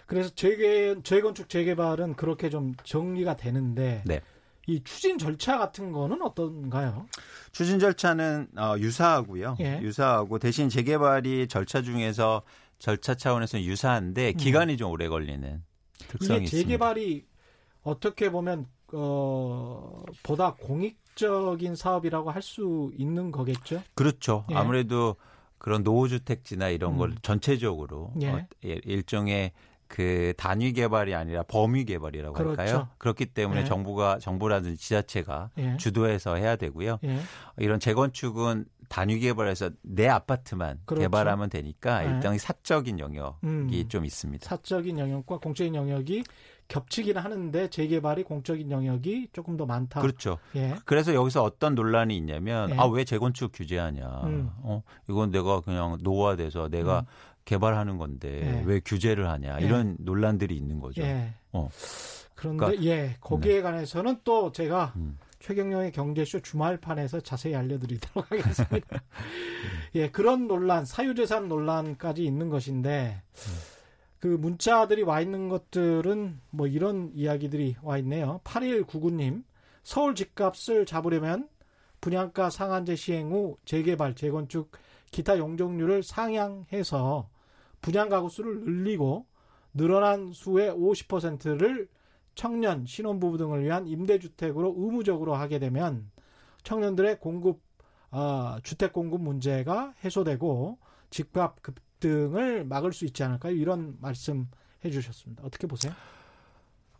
그래서 0.06 0.30
재개 0.30 0.94
재건축 1.02 1.48
재개발은 1.48 2.14
그렇게 2.14 2.48
좀 2.48 2.74
정리가 2.84 3.36
되는데 3.36 4.02
네. 4.06 4.20
이 4.66 4.82
추진 4.82 5.16
절차 5.18 5.58
같은 5.58 5.92
거는 5.92 6.20
어떤가요? 6.22 7.06
추진 7.52 7.78
절차는 7.78 8.48
어, 8.56 8.74
유사하고요. 8.78 9.56
예. 9.60 9.80
유사하고 9.80 10.38
대신 10.38 10.68
재개발이 10.68 11.46
절차 11.48 11.82
중에서 11.82 12.42
절차 12.78 13.14
차원에서 13.14 13.60
유사한데 13.62 14.30
음. 14.30 14.36
기간이 14.36 14.72
음. 14.74 14.76
좀 14.76 14.90
오래 14.90 15.08
걸리는 15.08 15.62
특성이 16.08 16.40
이게 16.46 16.46
재개발이 16.58 17.02
있습니다. 17.04 17.36
어떻게 17.82 18.30
보면 18.30 18.66
어, 18.92 20.02
보다 20.24 20.54
공익적인 20.54 21.76
사업이라고 21.76 22.30
할 22.30 22.42
수 22.42 22.92
있는 22.98 23.30
거겠죠? 23.30 23.82
그렇죠. 23.94 24.44
예. 24.50 24.56
아무래도 24.56 25.16
그런 25.58 25.82
노후주택지나 25.84 26.68
이런 26.70 26.94
음. 26.94 26.98
걸 26.98 27.14
전체적으로 27.22 28.12
예. 28.20 28.30
어, 28.30 28.46
일종의 28.62 29.52
그 29.88 30.32
단위 30.36 30.72
개발이 30.72 31.14
아니라 31.14 31.42
범위 31.44 31.84
개발이라고 31.84 32.34
그렇죠. 32.34 32.60
할까요? 32.60 32.88
그렇기 32.98 33.26
때문에 33.26 33.60
예. 33.60 33.64
정부가 33.64 34.18
정부라든지 34.18 34.76
지자체가 34.76 35.50
예. 35.58 35.76
주도해서 35.76 36.34
해야 36.34 36.56
되고요. 36.56 36.98
예. 37.04 37.20
이런 37.58 37.78
재건축은 37.78 38.66
단위 38.88 39.18
개발해서 39.18 39.70
내 39.82 40.08
아파트만 40.08 40.80
그렇죠. 40.84 41.02
개발하면 41.02 41.50
되니까 41.50 42.04
예. 42.04 42.10
일단 42.10 42.36
사적인 42.38 42.98
영역이 42.98 43.36
음. 43.44 43.84
좀 43.88 44.04
있습니다. 44.04 44.48
사적인 44.48 44.98
영역과 44.98 45.38
공적인 45.38 45.74
영역이 45.74 46.24
겹치기는 46.68 47.22
하는데 47.22 47.70
재개발이 47.70 48.24
공적인 48.24 48.70
영역이 48.70 49.28
조금 49.32 49.56
더 49.56 49.66
많다. 49.66 50.00
그렇죠. 50.00 50.38
예. 50.56 50.74
그래서 50.84 51.14
여기서 51.14 51.42
어떤 51.42 51.74
논란이 51.74 52.16
있냐면 52.16 52.70
예. 52.70 52.74
아왜 52.76 53.04
재건축 53.04 53.52
규제하냐. 53.52 54.22
음. 54.24 54.50
어 54.62 54.82
이건 55.08 55.30
내가 55.30 55.60
그냥 55.60 55.98
노화돼서 56.00 56.68
내가 56.68 57.00
음. 57.00 57.04
개발하는 57.46 57.96
건데 57.96 58.42
예. 58.42 58.62
왜 58.66 58.80
규제를 58.80 59.30
하냐 59.30 59.58
예. 59.62 59.64
이런 59.64 59.96
논란들이 59.98 60.54
있는 60.54 60.80
거죠. 60.80 61.02
예. 61.02 61.32
어. 61.52 61.70
그런데 62.34 62.66
그러니까, 62.66 62.84
예 62.84 63.16
거기에 63.20 63.54
네. 63.54 63.62
관해서는 63.62 64.18
또 64.24 64.52
제가 64.52 64.92
음. 64.96 65.16
최경영의 65.38 65.92
경제쇼 65.92 66.40
주말판에서 66.40 67.20
자세히 67.20 67.54
알려드리도록 67.54 68.28
하겠습니다. 68.30 69.02
예 69.94 70.10
그런 70.10 70.48
논란 70.48 70.84
사유재산 70.84 71.48
논란까지 71.48 72.24
있는 72.24 72.50
것인데 72.50 73.22
그 74.18 74.26
문자들이 74.26 75.02
와 75.04 75.20
있는 75.20 75.48
것들은 75.48 76.40
뭐 76.50 76.66
이런 76.66 77.12
이야기들이 77.14 77.76
와 77.82 77.96
있네요. 77.98 78.40
8199님 78.44 79.44
서울 79.84 80.16
집값을 80.16 80.84
잡으려면 80.84 81.48
분양가 82.00 82.50
상한제 82.50 82.96
시행 82.96 83.30
후 83.30 83.56
재개발 83.64 84.16
재건축 84.16 84.72
기타 85.12 85.38
용적률을 85.38 86.02
상향해서 86.02 87.28
분양 87.86 88.08
가구 88.08 88.28
수를 88.28 88.64
늘리고 88.64 89.26
늘어난 89.72 90.32
수의 90.32 90.72
50%를 90.72 91.86
청년, 92.34 92.84
신혼부부 92.84 93.38
등을 93.38 93.62
위한 93.62 93.86
임대주택으로 93.86 94.74
의무적으로 94.76 95.36
하게 95.36 95.60
되면 95.60 96.10
청년들의 96.64 97.20
공급, 97.20 97.60
어, 98.10 98.56
주택 98.64 98.92
공급 98.92 99.22
문제가 99.22 99.94
해소되고 100.02 100.78
집값 101.10 101.62
급등을 101.62 102.64
막을 102.64 102.92
수 102.92 103.04
있지 103.04 103.22
않을까요? 103.22 103.54
이런 103.54 103.96
말씀 104.00 104.48
해주셨습니다. 104.84 105.44
어떻게 105.46 105.68
보세요? 105.68 105.92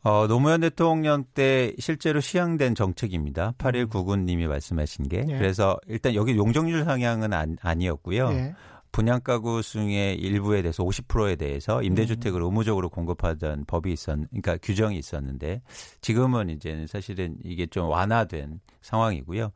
어, 0.05 0.29
노무현 0.29 0.61
대통령 0.61 1.25
때 1.35 1.75
실제로 1.81 2.21
시행된 2.21 2.77
정책입니다. 2.77 3.55
8199님이 3.59 4.47
말씀하신 4.47 5.09
게. 5.09 5.25
예. 5.29 5.37
그래서 5.37 5.81
일단 5.89 6.15
여기 6.15 6.37
용적률 6.37 6.85
상향은 6.85 7.33
아, 7.33 7.75
니었고요 7.75 8.29
예. 8.31 8.55
분양가구 8.97 9.61
수의 9.61 10.17
일부에 10.17 10.63
대해서 10.63 10.83
50%에 10.83 11.37
대해서 11.37 11.83
임대주택을 11.83 12.41
음. 12.41 12.47
의무적으로 12.47 12.89
공급하던 12.89 13.67
법이 13.67 13.93
있었, 13.93 14.17
그러니까 14.31 14.57
규정이 14.57 14.97
있었는데 14.97 15.61
지금은 16.01 16.49
이제는 16.49 16.87
사실은 16.87 17.37
이게 17.45 17.67
좀 17.67 17.91
완화된 17.91 18.59
상황이고요. 18.81 19.53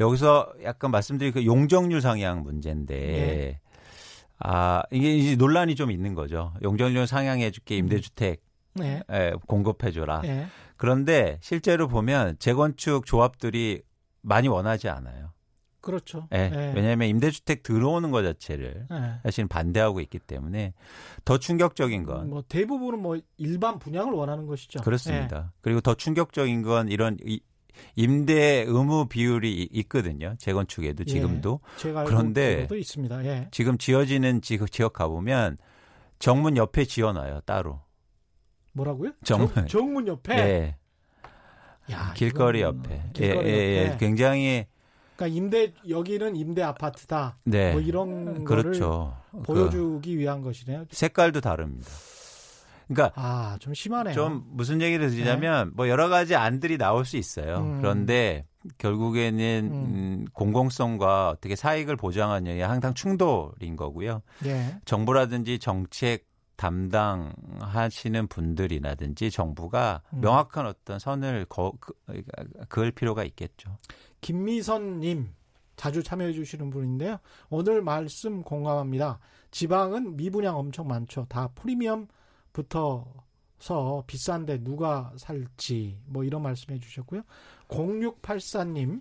여기서 0.00 0.54
약간 0.64 0.92
말씀드린 0.92 1.34
그 1.34 1.44
용적률 1.44 2.00
상향 2.00 2.42
문제인데 2.42 2.96
네. 2.96 3.60
아 4.38 4.82
이게 4.90 5.14
이제 5.14 5.36
논란이 5.36 5.74
좀 5.74 5.90
있는 5.90 6.14
거죠. 6.14 6.54
용적률 6.62 7.06
상향해줄게 7.06 7.74
음. 7.74 7.78
임대주택 7.80 8.42
네. 8.76 9.02
예, 9.12 9.34
공급해줘라. 9.46 10.22
네. 10.22 10.46
그런데 10.78 11.36
실제로 11.42 11.86
보면 11.86 12.36
재건축 12.38 13.04
조합들이 13.04 13.82
많이 14.22 14.48
원하지 14.48 14.88
않아요. 14.88 15.32
그렇죠. 15.80 16.28
예. 16.32 16.48
네. 16.48 16.72
왜냐하면 16.74 17.08
임대주택 17.08 17.62
들어오는 17.62 18.10
것 18.10 18.22
자체를 18.22 18.86
네. 18.90 19.14
사실 19.22 19.46
반대하고 19.46 20.00
있기 20.00 20.18
때문에 20.18 20.74
더 21.24 21.38
충격적인 21.38 22.04
건. 22.04 22.30
뭐 22.30 22.42
대부분은 22.48 23.00
뭐 23.00 23.18
일반 23.36 23.78
분양을 23.78 24.12
원하는 24.12 24.46
것이죠. 24.46 24.80
그렇습니다. 24.80 25.40
네. 25.40 25.46
그리고 25.60 25.80
더 25.80 25.94
충격적인 25.94 26.62
건 26.62 26.88
이런 26.88 27.16
임대 27.96 28.64
의무 28.66 29.06
비율이 29.08 29.68
있거든요. 29.72 30.34
재건축에도 30.38 31.04
예. 31.06 31.10
지금도. 31.10 31.60
예. 31.86 31.92
그런데. 32.04 32.68
예. 33.24 33.48
지금 33.50 33.78
지어지는 33.78 34.42
지역, 34.42 34.70
지역 34.70 34.92
가보면 34.92 35.56
정문 36.18 36.56
옆에 36.56 36.84
지어놔요 36.84 37.40
따로. 37.46 37.80
뭐라고요? 38.72 39.12
정문, 39.24 39.66
정, 39.66 39.92
문 39.92 40.06
옆에. 40.06 40.36
예. 40.36 40.76
야, 41.90 42.12
길거리 42.14 42.60
옆에. 42.60 43.02
길거리 43.12 43.48
예, 43.48 43.52
예, 43.52 43.78
옆에. 43.78 43.92
예, 43.92 43.96
굉장히 43.98 44.66
그러니까 45.20 45.26
임대 45.36 45.72
여기는 45.86 46.34
임대 46.34 46.62
아파트다. 46.62 47.36
네. 47.44 47.72
뭐 47.72 47.80
이런 47.82 48.44
그렇죠. 48.44 49.14
거를 49.30 49.44
보여주기 49.44 50.18
위한 50.18 50.40
것이네요. 50.40 50.86
색깔도 50.90 51.42
다릅니다. 51.42 51.90
그러니까 52.88 53.12
아, 53.20 53.56
좀 53.60 53.74
심하네요. 53.74 54.14
좀 54.14 54.42
무슨 54.48 54.80
얘기를 54.80 55.10
드리자면 55.10 55.68
네. 55.68 55.72
뭐 55.76 55.88
여러 55.88 56.08
가지 56.08 56.34
안들이 56.34 56.78
나올 56.78 57.04
수 57.04 57.18
있어요. 57.18 57.58
음. 57.58 57.80
그런데 57.80 58.46
결국에는 58.78 59.70
음. 59.70 59.74
음 59.74 60.24
공공성과 60.32 61.28
어떻게 61.28 61.54
사익을 61.54 61.96
보장하느냐 61.96 62.68
항상 62.68 62.94
충돌인 62.94 63.76
거고요. 63.76 64.22
예. 64.46 64.76
정부라든지 64.86 65.58
정책 65.58 66.30
담당하시는 66.56 68.26
분들이라든지 68.26 69.30
정부가 69.30 70.02
음. 70.12 70.20
명확한 70.20 70.66
어떤 70.66 70.98
선을 70.98 71.46
거, 71.46 71.72
그, 71.80 71.94
그을 72.68 72.90
필요가 72.90 73.24
있겠죠. 73.24 73.70
김미선님 74.20 75.32
자주 75.76 76.02
참여해 76.02 76.32
주시는 76.32 76.70
분인데요. 76.70 77.18
오늘 77.48 77.82
말씀 77.82 78.42
공감합니다. 78.42 79.18
지방은 79.50 80.16
미분양 80.16 80.56
엄청 80.58 80.86
많죠. 80.88 81.26
다 81.28 81.48
프리미엄 81.54 82.06
붙어서 82.52 84.04
비싼데 84.06 84.62
누가 84.62 85.12
살지 85.16 86.00
뭐 86.06 86.24
이런 86.24 86.42
말씀해 86.42 86.78
주셨고요. 86.80 87.22
0684님 87.68 89.00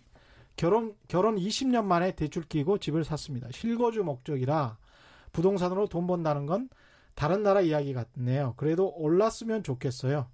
결혼 0.56 0.96
결혼 1.08 1.36
20년 1.36 1.86
만에 1.86 2.12
대출 2.14 2.44
끼고 2.44 2.78
집을 2.78 3.04
샀습니다. 3.04 3.50
실거주 3.52 4.04
목적이라 4.04 4.78
부동산으로 5.32 5.88
돈 5.88 6.08
번다는 6.08 6.46
건 6.46 6.70
다른 7.14 7.44
나라 7.44 7.62
이야기 7.62 7.94
같네요. 7.94 8.54
그래도 8.56 8.94
올랐으면 8.96 9.64
좋겠어요. 9.64 10.28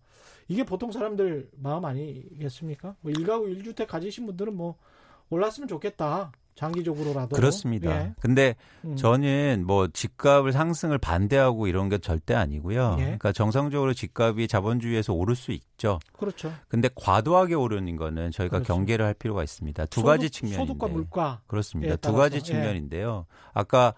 이게 0.47 0.63
보통 0.63 0.91
사람들 0.91 1.49
마음 1.58 1.86
아니겠습니까? 1.86 2.95
뭐 3.01 3.12
1가구 3.12 3.63
1주택 3.63 3.88
가지신 3.88 4.25
분들은 4.25 4.55
뭐 4.55 4.75
올랐으면 5.29 5.67
좋겠다. 5.67 6.31
장기적으로라도. 6.55 7.36
그렇습니다. 7.36 7.91
예. 7.91 8.13
근데 8.21 8.55
음. 8.86 8.95
저는 8.95 9.65
뭐 9.67 9.89
집값을 9.89 10.53
상승을 10.53 10.97
반대하고 10.97 11.67
이런 11.67 11.89
게 11.89 11.97
절대 11.97 12.34
아니고요. 12.34 12.95
예. 12.99 13.03
그러니까 13.03 13.34
정상적으로 13.34 13.93
집값이 13.93 14.47
자본주의에서 14.47 15.13
오를 15.13 15.36
수 15.36 15.51
있죠. 15.51 15.99
그렇죠. 16.13 16.53
근데 16.69 16.89
과도하게 16.95 17.55
오르는 17.55 17.97
거는 17.97 18.31
저희가 18.31 18.60
그렇죠. 18.60 18.73
경계를 18.73 19.05
할 19.05 19.13
필요가 19.13 19.43
있습니다. 19.43 19.86
두 19.88 19.99
소득, 19.99 20.08
가지 20.08 20.29
측면인데. 20.29 20.65
소득과 20.65 20.88
물가. 20.88 21.41
그렇습니다. 21.47 21.97
두 21.97 22.13
가지 22.13 22.38
예. 22.38 22.41
측면인데요. 22.41 23.25
아까 23.53 23.93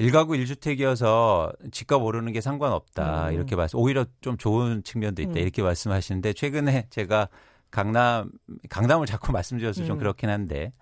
1가구 0.00 0.38
1주택이어서 0.42 1.54
집값 1.72 2.02
오르는 2.02 2.32
게 2.32 2.40
상관없다. 2.40 3.28
음. 3.28 3.34
이렇게 3.34 3.56
말씀. 3.56 3.78
오히려 3.78 4.04
좀 4.20 4.36
좋은 4.36 4.82
측면도 4.84 5.22
있다. 5.22 5.32
음. 5.32 5.36
이렇게 5.38 5.62
말씀하시는데 5.62 6.32
최근에 6.34 6.86
제가 6.90 7.28
강남 7.70 8.30
강남을 8.68 9.06
자꾸 9.06 9.32
말씀드려서 9.32 9.84
좀 9.84 9.96
음. 9.96 9.98
그렇긴 9.98 10.28
한데 10.30 10.72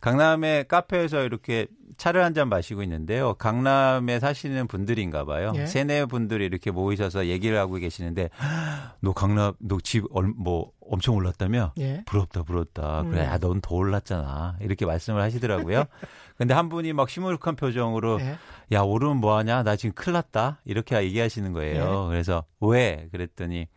강남의 0.00 0.66
카페에서 0.68 1.22
이렇게 1.22 1.66
차를 1.98 2.24
한 2.24 2.34
잔 2.34 2.48
마시고 2.48 2.82
있는데요. 2.82 3.34
강남에 3.34 4.18
사시는 4.18 4.66
분들인가 4.66 5.24
봐요. 5.26 5.52
예? 5.54 5.66
세네 5.66 6.06
분들이 6.06 6.46
이렇게 6.46 6.70
모이셔서 6.72 7.26
얘기를 7.26 7.58
하고 7.58 7.74
계시는데 7.74 8.30
너 9.00 9.12
강남 9.12 9.52
너 9.60 9.78
집 9.78 10.02
뭐 10.36 10.72
엄청 10.80 11.14
올랐다며? 11.14 11.72
예? 11.78 12.02
부럽다 12.06 12.42
부럽다. 12.42 13.02
음. 13.02 13.10
그래 13.10 13.22
야, 13.24 13.38
넌 13.38 13.60
더 13.60 13.76
올랐잖아. 13.76 14.56
이렇게 14.60 14.84
말씀을 14.86 15.20
하시더라고요. 15.22 15.84
근데 16.42 16.54
한 16.54 16.68
분이 16.68 16.92
막 16.92 17.08
시무룩한 17.08 17.54
표정으로 17.54 18.20
예? 18.20 18.36
야 18.72 18.80
오르면 18.80 19.18
뭐 19.18 19.36
하냐? 19.36 19.62
나 19.62 19.76
지금 19.76 19.94
큰일 19.94 20.14
났다. 20.14 20.58
이렇게 20.64 21.00
얘기하시는 21.00 21.52
거예요. 21.52 22.06
예? 22.06 22.08
그래서 22.08 22.44
왜? 22.60 23.08
그랬더니 23.12 23.68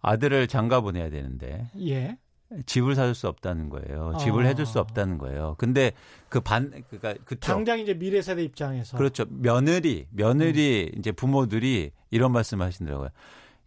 아들을 0.00 0.48
장가 0.48 0.80
보내야 0.80 1.10
되는데. 1.10 1.70
예. 1.78 2.16
집을 2.64 2.94
사줄 2.94 3.14
수 3.14 3.28
없다는 3.28 3.68
거예요. 3.68 4.16
집을 4.20 4.44
어. 4.44 4.48
해줄 4.48 4.64
수 4.64 4.80
없다는 4.80 5.18
거예요. 5.18 5.54
근데 5.58 5.92
그 6.30 6.40
반, 6.40 6.82
그니까, 6.88 7.14
그 7.26 7.38
당장 7.38 7.78
이제 7.78 7.92
미래 7.92 8.22
세대 8.22 8.42
입장에서. 8.42 8.96
그렇죠. 8.96 9.26
며느리, 9.28 10.06
며느리, 10.10 10.90
음. 10.94 10.98
이제 10.98 11.12
부모들이 11.12 11.90
이런 12.10 12.32
말씀 12.32 12.62
하시더라고요. 12.62 13.10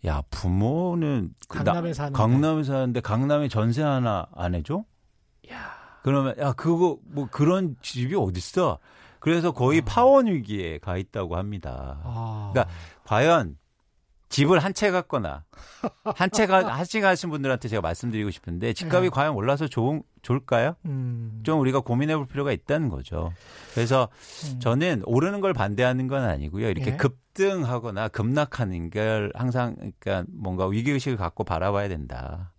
야, 0.08 0.23
부모는. 0.32 1.36
강남에 1.47 1.93
사는 1.93 2.12
강남에 2.12 2.63
사는데 2.63 3.01
강남에 3.01 3.49
전세 3.49 3.84
하나 3.84 4.25
안 4.34 4.56
해줘? 4.56 4.84
야. 5.51 5.83
그러면, 6.04 6.36
야, 6.38 6.54
그거, 6.54 6.98
뭐 7.06 7.28
그런 7.32 7.76
집이 7.82 8.13
어딨어? 8.16 8.78
그래서 9.20 9.52
거의 9.52 9.80
아. 9.80 9.84
파원 9.86 10.28
위기에 10.28 10.78
가 10.80 10.98
있다고 10.98 11.38
합니다. 11.38 12.00
아. 12.04 12.52
그러니까 12.54 12.74
과연 13.06 13.58
집을 14.30 14.60
한 14.60 14.74
채 14.74 14.89
갖거나 14.92 15.44
한 16.16 16.32
채가 16.32 16.68
한 16.68 16.86
채 16.86 17.00
가신 17.02 17.30
분들한테 17.30 17.70
제가 17.70 17.82
말씀드리고 17.82 18.32
싶은데 18.32 18.74
집값이 18.74 19.04
네. 19.04 19.10
과연 19.10 19.36
올라서 19.36 19.68
좋은 19.68 20.02
좋을까요? 20.24 20.76
음. 20.86 21.42
좀 21.44 21.60
우리가 21.60 21.82
고민해 21.82 22.18
볼 22.18 22.26
필요가 22.26 22.52
있다는 22.52 22.89
거죠. 22.89 23.32
그래서 23.76 24.10
음. 24.46 24.60
저는 24.60 25.04
오르는 25.06 25.39
걸 25.39 25.54
반대하는 25.54 26.08
건 26.08 26.24
아니고요. 26.24 26.68
이렇게 26.70 26.92
네. 26.92 26.98
급등하거나 26.98 28.08
급락하는 28.10 28.89
걸 28.89 29.32
항상 29.36 29.76
그러니까 30.00 30.26
뭔가 30.34 30.66
위기 30.66 30.89
의식을 30.92 31.16
갖고 31.16 31.44
바라봐야 31.44 31.88
된다. 31.88 32.52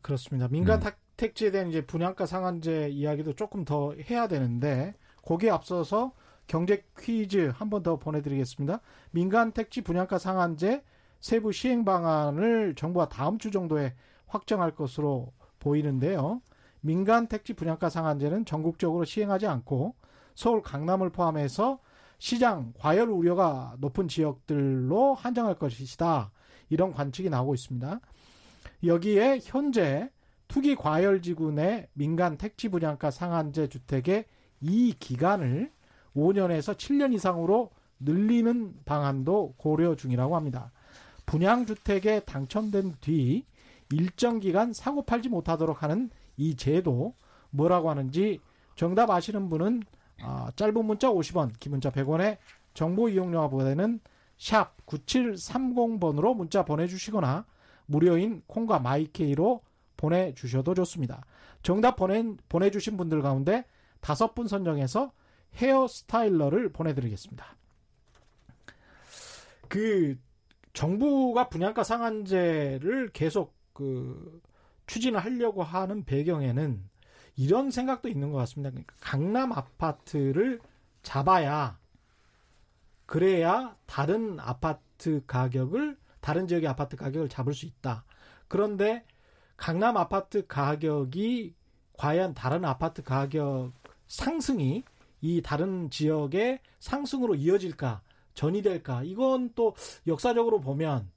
그렇습니다. 0.00 0.48
민간 0.48 0.78
음. 0.78 0.80
택지에 1.16 1.50
대한 1.50 1.68
이제 1.68 1.84
분양가 1.84 2.26
상한제 2.26 2.88
이야기도 2.90 3.34
조금 3.34 3.64
더 3.64 3.94
해야 4.10 4.26
되는데 4.28 4.94
거기에 5.22 5.50
앞서서 5.50 6.12
경제 6.46 6.84
퀴즈 6.98 7.52
한 7.54 7.70
번 7.70 7.82
더 7.82 7.98
보내드리겠습니다. 7.98 8.80
민간 9.12 9.52
택지 9.52 9.82
분양가 9.82 10.18
상한제 10.18 10.82
세부 11.20 11.52
시행 11.52 11.84
방안을 11.84 12.74
정부가 12.74 13.08
다음 13.08 13.38
주 13.38 13.50
정도에 13.50 13.94
확정할 14.26 14.74
것으로 14.74 15.32
보이는데요. 15.60 16.40
민간 16.80 17.28
택지 17.28 17.54
분양가 17.54 17.88
상한제는 17.88 18.44
전국적으로 18.44 19.04
시행하지 19.04 19.46
않고 19.46 19.94
서울 20.34 20.62
강남을 20.62 21.10
포함해서 21.10 21.78
시장 22.18 22.72
과열 22.78 23.08
우려가 23.08 23.76
높은 23.78 24.08
지역들로 24.08 25.14
한정할 25.14 25.54
것이다. 25.56 26.32
이런 26.70 26.92
관측이 26.92 27.30
나오고 27.30 27.54
있습니다. 27.54 28.00
여기에 28.84 29.40
현재 29.44 30.10
투기 30.52 30.76
과열 30.76 31.22
지구 31.22 31.50
내 31.50 31.88
민간 31.94 32.36
택지 32.36 32.68
분양가 32.68 33.10
상한제 33.10 33.70
주택의 33.70 34.26
이 34.60 34.94
기간을 34.98 35.72
5년에서 36.14 36.76
7년 36.76 37.14
이상으로 37.14 37.70
늘리는 38.00 38.74
방안도 38.84 39.54
고려 39.56 39.96
중이라고 39.96 40.36
합니다. 40.36 40.70
분양주택에 41.24 42.20
당첨된 42.26 42.96
뒤 43.00 43.46
일정 43.92 44.40
기간 44.40 44.74
사고 44.74 45.06
팔지 45.06 45.30
못하도록 45.30 45.82
하는 45.82 46.10
이 46.36 46.54
제도 46.54 47.14
뭐라고 47.48 47.88
하는지 47.88 48.38
정답 48.74 49.08
아시는 49.08 49.48
분은 49.48 49.82
어, 50.22 50.48
짧은 50.54 50.84
문자 50.84 51.08
50원, 51.08 51.58
긴 51.60 51.72
문자 51.72 51.90
100원에 51.90 52.36
정보 52.74 53.08
이용료가 53.08 53.48
부과되는 53.48 54.00
샵 54.36 54.76
9730번으로 54.84 56.36
문자 56.36 56.62
보내주시거나 56.62 57.46
무료인 57.86 58.42
콩과 58.46 58.80
마이케이로 58.80 59.62
보내주셔도 60.02 60.74
좋습니다. 60.74 61.24
정답 61.62 61.94
보내, 61.94 62.24
보내주신 62.48 62.96
분들 62.96 63.22
가운데 63.22 63.64
다섯 64.00 64.34
분 64.34 64.48
선정해서 64.48 65.12
헤어 65.54 65.86
스타일러를 65.86 66.72
보내드리겠습니다. 66.72 67.46
그 69.68 70.18
정부가 70.72 71.48
분양가 71.48 71.84
상한제를 71.84 73.10
계속 73.12 73.54
그 73.72 74.42
추진을 74.86 75.20
하려고 75.20 75.62
하는 75.62 76.04
배경에는 76.04 76.82
이런 77.36 77.70
생각도 77.70 78.08
있는 78.08 78.32
것 78.32 78.38
같습니다. 78.38 78.70
그러니까 78.70 78.94
강남 79.00 79.52
아파트를 79.52 80.60
잡아야 81.02 81.78
그래야 83.06 83.76
다른 83.86 84.40
아파트 84.40 85.22
가격을 85.26 85.96
다른 86.20 86.46
지역의 86.48 86.68
아파트 86.68 86.96
가격을 86.96 87.28
잡을 87.28 87.54
수 87.54 87.66
있다. 87.66 88.04
그런데 88.48 89.04
강남 89.62 89.96
아파트 89.96 90.44
가격이 90.48 91.54
과연 91.92 92.34
다른 92.34 92.64
아파트 92.64 93.00
가격 93.04 93.70
상승이 94.08 94.82
이 95.20 95.40
다른 95.40 95.88
지역의 95.88 96.58
상승으로 96.80 97.36
이어질까 97.36 98.02
전이될까? 98.34 99.04
이건 99.04 99.52
또 99.54 99.76
역사적으로 100.08 100.60
보면 100.60 101.08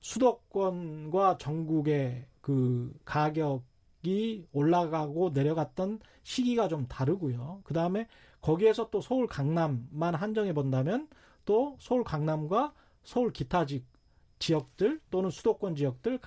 수도권과 0.00 1.38
전국의 1.38 2.26
그 2.40 2.92
가격이 3.04 4.48
올라가고 4.50 5.30
내려갔던 5.30 6.00
시기가 6.24 6.66
좀 6.66 6.88
다르고요. 6.88 7.60
그 7.62 7.74
다음에 7.74 8.08
거기에서 8.40 8.90
또 8.90 9.00
서울 9.00 9.28
강남만 9.28 10.16
한정해 10.16 10.52
본다면 10.52 11.06
또 11.44 11.76
서울 11.78 12.02
강남과 12.02 12.74
서울 13.04 13.32
기타 13.32 13.66
지, 13.66 13.84
지역들 14.40 15.00
또는 15.10 15.30
수도권 15.30 15.76
지역들 15.76 16.18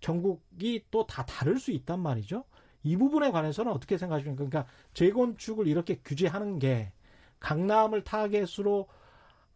전국이 0.00 0.84
또 0.90 1.06
다 1.06 1.24
다를 1.26 1.58
수 1.58 1.70
있단 1.72 2.00
말이죠. 2.00 2.44
이 2.82 2.96
부분에 2.96 3.30
관해서는 3.30 3.72
어떻게 3.72 3.98
생각하십니까? 3.98 4.44
그러니까 4.44 4.66
재건축을 4.94 5.66
이렇게 5.66 6.00
규제하는 6.04 6.58
게 6.58 6.92
강남을 7.40 8.04
타겟으로 8.04 8.86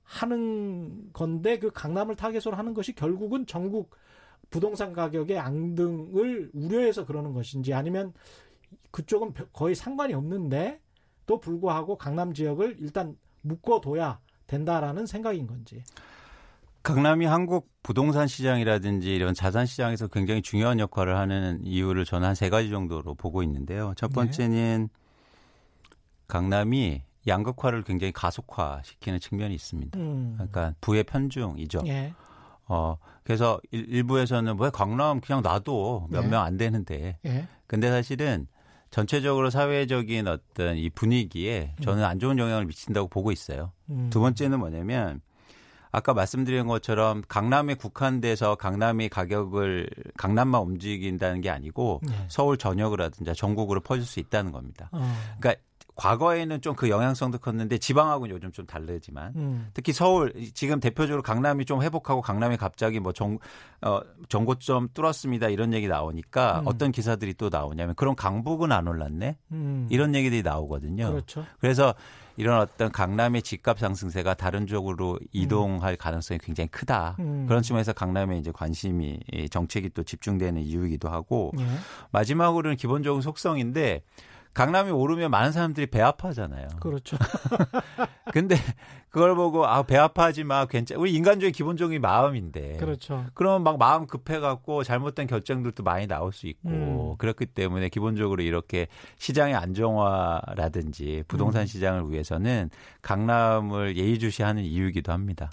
하는 0.05 1.13
건데 1.13 1.59
그 1.59 1.71
강남을 1.71 2.17
타겟으로 2.17 2.57
하는 2.57 2.75
것이 2.75 2.95
결국은 2.95 3.47
전국 3.47 3.95
부동산 4.51 4.93
가격의 4.93 5.39
앙등을 5.39 6.51
우려해서 6.53 7.07
그러는 7.07 7.33
것인지 7.33 7.73
아니면 7.73 8.13
그쪽은 8.91 9.33
거의 9.53 9.75
상관이 9.75 10.13
없는데 10.13 10.81
또 11.27 11.41
불구하고 11.41 11.97
강남 11.97 12.35
지역을 12.35 12.77
일단 12.81 13.17
묶어둬야 13.43 14.21
된다라는 14.47 15.07
생각인 15.07 15.47
건지. 15.47 15.83
강남이 16.83 17.27
한국 17.27 17.69
부동산 17.83 18.27
시장이라든지 18.27 19.15
이런 19.15 19.35
자산 19.35 19.67
시장에서 19.67 20.09
굉장히 20.09 20.43
중요한 20.43 20.79
역할을 20.81 21.17
하는 21.17 21.61
이유를 21.65 22.05
저는 22.05 22.27
한 22.29 22.35
세 22.35 22.51
가지 22.51 22.71
정도로 22.71 23.15
보고 23.15 23.43
있는데요. 23.43 23.93
첫 23.97 24.09
네. 24.09 24.15
번째는 24.15 24.89
네. 24.93 25.97
강남이 26.29 27.03
양극화를 27.27 27.83
굉장히 27.85 28.13
가속화시키는 28.13 29.21
측면이 29.21 29.55
있습니다. 29.55 29.99
음. 29.99 30.33
그러니까 30.37 30.75
부의 30.81 31.05
편중이죠. 31.05 31.83
예. 31.87 32.15
어 32.67 32.97
그래서 33.23 33.61
일, 33.71 34.03
부에서는왜 34.05 34.71
강남 34.71 35.21
그냥 35.21 35.43
놔도 35.43 36.09
몇 36.11 36.27
명안 36.27 36.55
예. 36.55 36.59
되는데. 36.59 37.19
예. 37.27 37.47
근데 37.67 37.91
사실은 37.91 38.47
전체적으로 38.91 39.51
사회적인 39.51 40.27
어떤 40.27 40.77
이 40.77 40.91
분위기에 40.91 41.75
저는 41.83 42.05
안 42.05 42.19
좋은 42.19 42.39
영향을 42.39 42.67
미친다고 42.67 43.09
보고 43.09 43.31
있어요. 43.31 43.73
음. 43.91 44.11
두 44.11 44.21
번째는 44.21 44.59
뭐냐면 44.59 45.21
아까 45.93 46.15
말씀드린 46.15 46.67
것처럼 46.67 47.23
강남에 47.29 47.75
국한돼서 47.75 48.55
강남이 48.55 49.11
가격을 49.11 49.89
강남만 50.17 50.63
움직인다는 50.63 51.43
게 51.43 51.51
아니고 51.51 52.01
네. 52.03 52.15
서울 52.29 52.57
전역을 52.57 53.01
하든지 53.01 53.35
전국으로 53.35 53.81
퍼질 53.81 54.05
수 54.07 54.19
있다는 54.19 54.53
겁니다. 54.53 54.89
어. 54.93 55.01
그러니까 55.39 55.63
과거에는 55.95 56.63
좀 56.63 56.75
그 56.75 56.89
영향성도 56.89 57.39
컸는데 57.39 57.77
지방하고는 57.77 58.35
요즘 58.35 58.51
좀 58.51 58.67
다르지만 58.67 59.35
음. 59.37 59.69
특히 59.75 59.93
서울 59.93 60.33
지금 60.55 60.81
대표적으로 60.81 61.23
강남이 61.23 61.67
좀 61.67 61.83
회복하고 61.83 62.23
강남이 62.23 62.57
갑자기 62.57 62.99
뭐 62.99 63.13
정, 63.13 63.39
어, 63.83 64.01
정고점 64.29 64.89
뚫었습니다 64.95 65.49
이런 65.49 65.75
얘기 65.75 65.87
나오니까 65.89 66.61
음. 66.61 66.67
어떤 66.67 66.93
기사들이 66.93 67.35
또 67.35 67.51
나오냐면 67.51 67.95
그런 67.95 68.17
강북은 68.17 68.73
안 68.73 68.89
올랐네 68.89 69.37
음. 69.53 69.87
이런 69.91 70.15
얘기들이 70.15 70.43
나오거든요. 70.43 71.11
그렇죠. 71.11 71.45
그래서 71.61 71.95
이런 72.37 72.61
어떤 72.61 72.91
강남의 72.91 73.43
집값 73.43 73.79
상승세가 73.79 74.35
다른 74.35 74.67
쪽으로 74.67 75.19
이동할 75.33 75.97
가능성이 75.97 76.39
굉장히 76.43 76.69
크다. 76.69 77.17
음. 77.21 77.47
그런 77.47 77.63
측면에서 77.63 77.93
강남에 77.93 78.39
이제 78.39 78.51
관심이 78.53 79.21
정책이 79.51 79.91
또 79.91 80.03
집중되는 80.03 80.61
이유이기도 80.63 81.09
하고 81.09 81.53
예. 81.59 81.67
마지막으로는 82.11 82.77
기본적인 82.77 83.21
속성인데 83.21 84.03
강남이 84.55 84.91
오르면 84.91 85.31
많은 85.31 85.53
사람들이 85.53 85.87
배 85.87 86.01
아파하잖아요. 86.03 86.69
그렇죠. 86.81 87.17
근데 88.33 88.57
그걸 89.09 89.35
보고 89.35 89.67
아 89.67 89.83
배 89.83 89.97
아파하지 89.97 90.45
마 90.45 90.67
괜찮. 90.67 90.99
우리 90.99 91.13
인간적인 91.15 91.53
기본적인 91.53 92.01
마음인데. 92.01 92.77
그렇죠. 92.79 93.25
그러면 93.35 93.63
막 93.63 93.79
마음 93.79 94.07
급해갖고 94.07 94.85
잘못된 94.85 95.27
결정들도 95.27 95.83
많이 95.83 96.07
나올 96.07 96.33
수 96.33 96.47
있고 96.47 96.69
음. 96.69 97.15
그렇기 97.19 97.47
때문에 97.47 97.89
기본적으로 97.89 98.43
이렇게 98.43 98.89
시장의 99.19 99.55
안정화라든지 99.55 101.25
부동산 101.29 101.63
음. 101.63 101.67
시장을 101.67 102.11
위해서는 102.11 102.71
강남을 103.03 103.97
예의주시하는 103.97 104.63
이유이기도 104.65 105.13
합니다. 105.13 105.51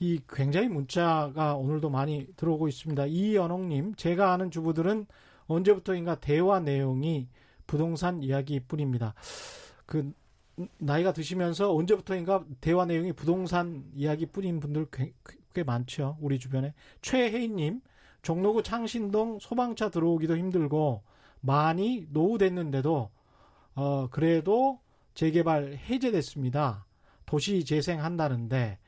이 0.00 0.20
굉장히 0.28 0.68
문자가 0.68 1.54
오늘도 1.54 1.90
많이 1.90 2.26
들어오고 2.36 2.68
있습니다. 2.68 3.06
이연옥님, 3.06 3.94
제가 3.96 4.32
아는 4.32 4.50
주부들은 4.50 5.06
언제부터인가 5.46 6.16
대화 6.16 6.60
내용이 6.60 7.28
부동산 7.68 8.24
이야기 8.24 8.58
뿐입니다. 8.58 9.14
그 9.86 10.12
나이가 10.78 11.12
드시면서 11.12 11.72
언제부터인가 11.72 12.44
대화 12.60 12.84
내용이 12.84 13.12
부동산 13.12 13.84
이야기뿐인 13.94 14.58
분들 14.58 14.88
꽤, 14.90 15.12
꽤 15.54 15.62
많죠. 15.62 16.16
우리 16.20 16.40
주변에 16.40 16.74
최혜인님 17.00 17.80
종로구 18.22 18.64
창신동 18.64 19.38
소방차 19.40 19.90
들어오기도 19.90 20.36
힘들고 20.36 21.04
많이 21.40 22.06
노후됐는데도 22.10 23.10
어 23.76 24.08
그래도 24.10 24.80
재개발 25.14 25.74
해제됐습니다. 25.88 26.84
도시 27.26 27.64
재생한다는데 27.64 28.78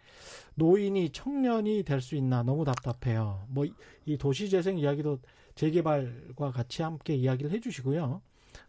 노인이 0.56 1.10
청년이 1.10 1.84
될 1.84 2.00
수 2.00 2.16
있나 2.16 2.42
너무 2.42 2.64
답답해요. 2.64 3.46
뭐 3.50 3.64
이 4.06 4.16
도시 4.18 4.48
재생 4.50 4.78
이야기도 4.78 5.20
재개발과 5.54 6.50
같이 6.50 6.82
함께 6.82 7.14
이야기를 7.14 7.52
해주시고요. 7.52 8.22